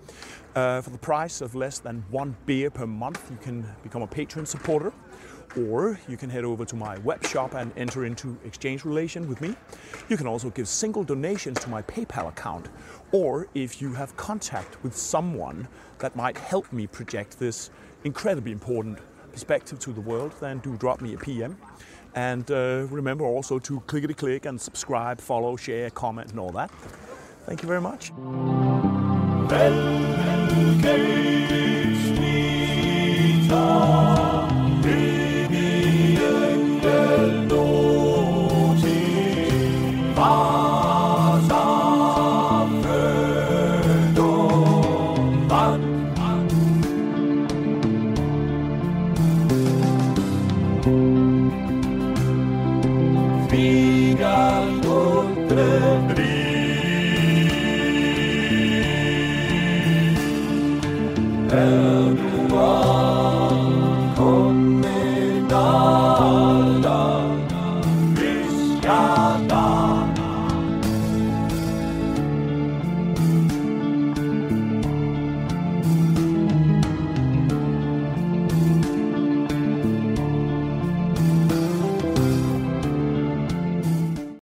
[0.55, 4.07] Uh, for the price of less than one beer per month, you can become a
[4.07, 4.93] patron supporter
[5.57, 9.41] or you can head over to my web shop and enter into exchange relation with
[9.41, 9.55] me.
[10.09, 12.69] You can also give single donations to my PayPal account,
[13.13, 17.71] or if you have contact with someone that might help me project this
[18.05, 18.99] incredibly important
[19.33, 21.57] perspective to the world, then do drop me a PM.
[22.15, 26.71] And uh, remember also to clickety click and subscribe, follow, share, comment, and all that.
[27.47, 28.13] Thank you very much.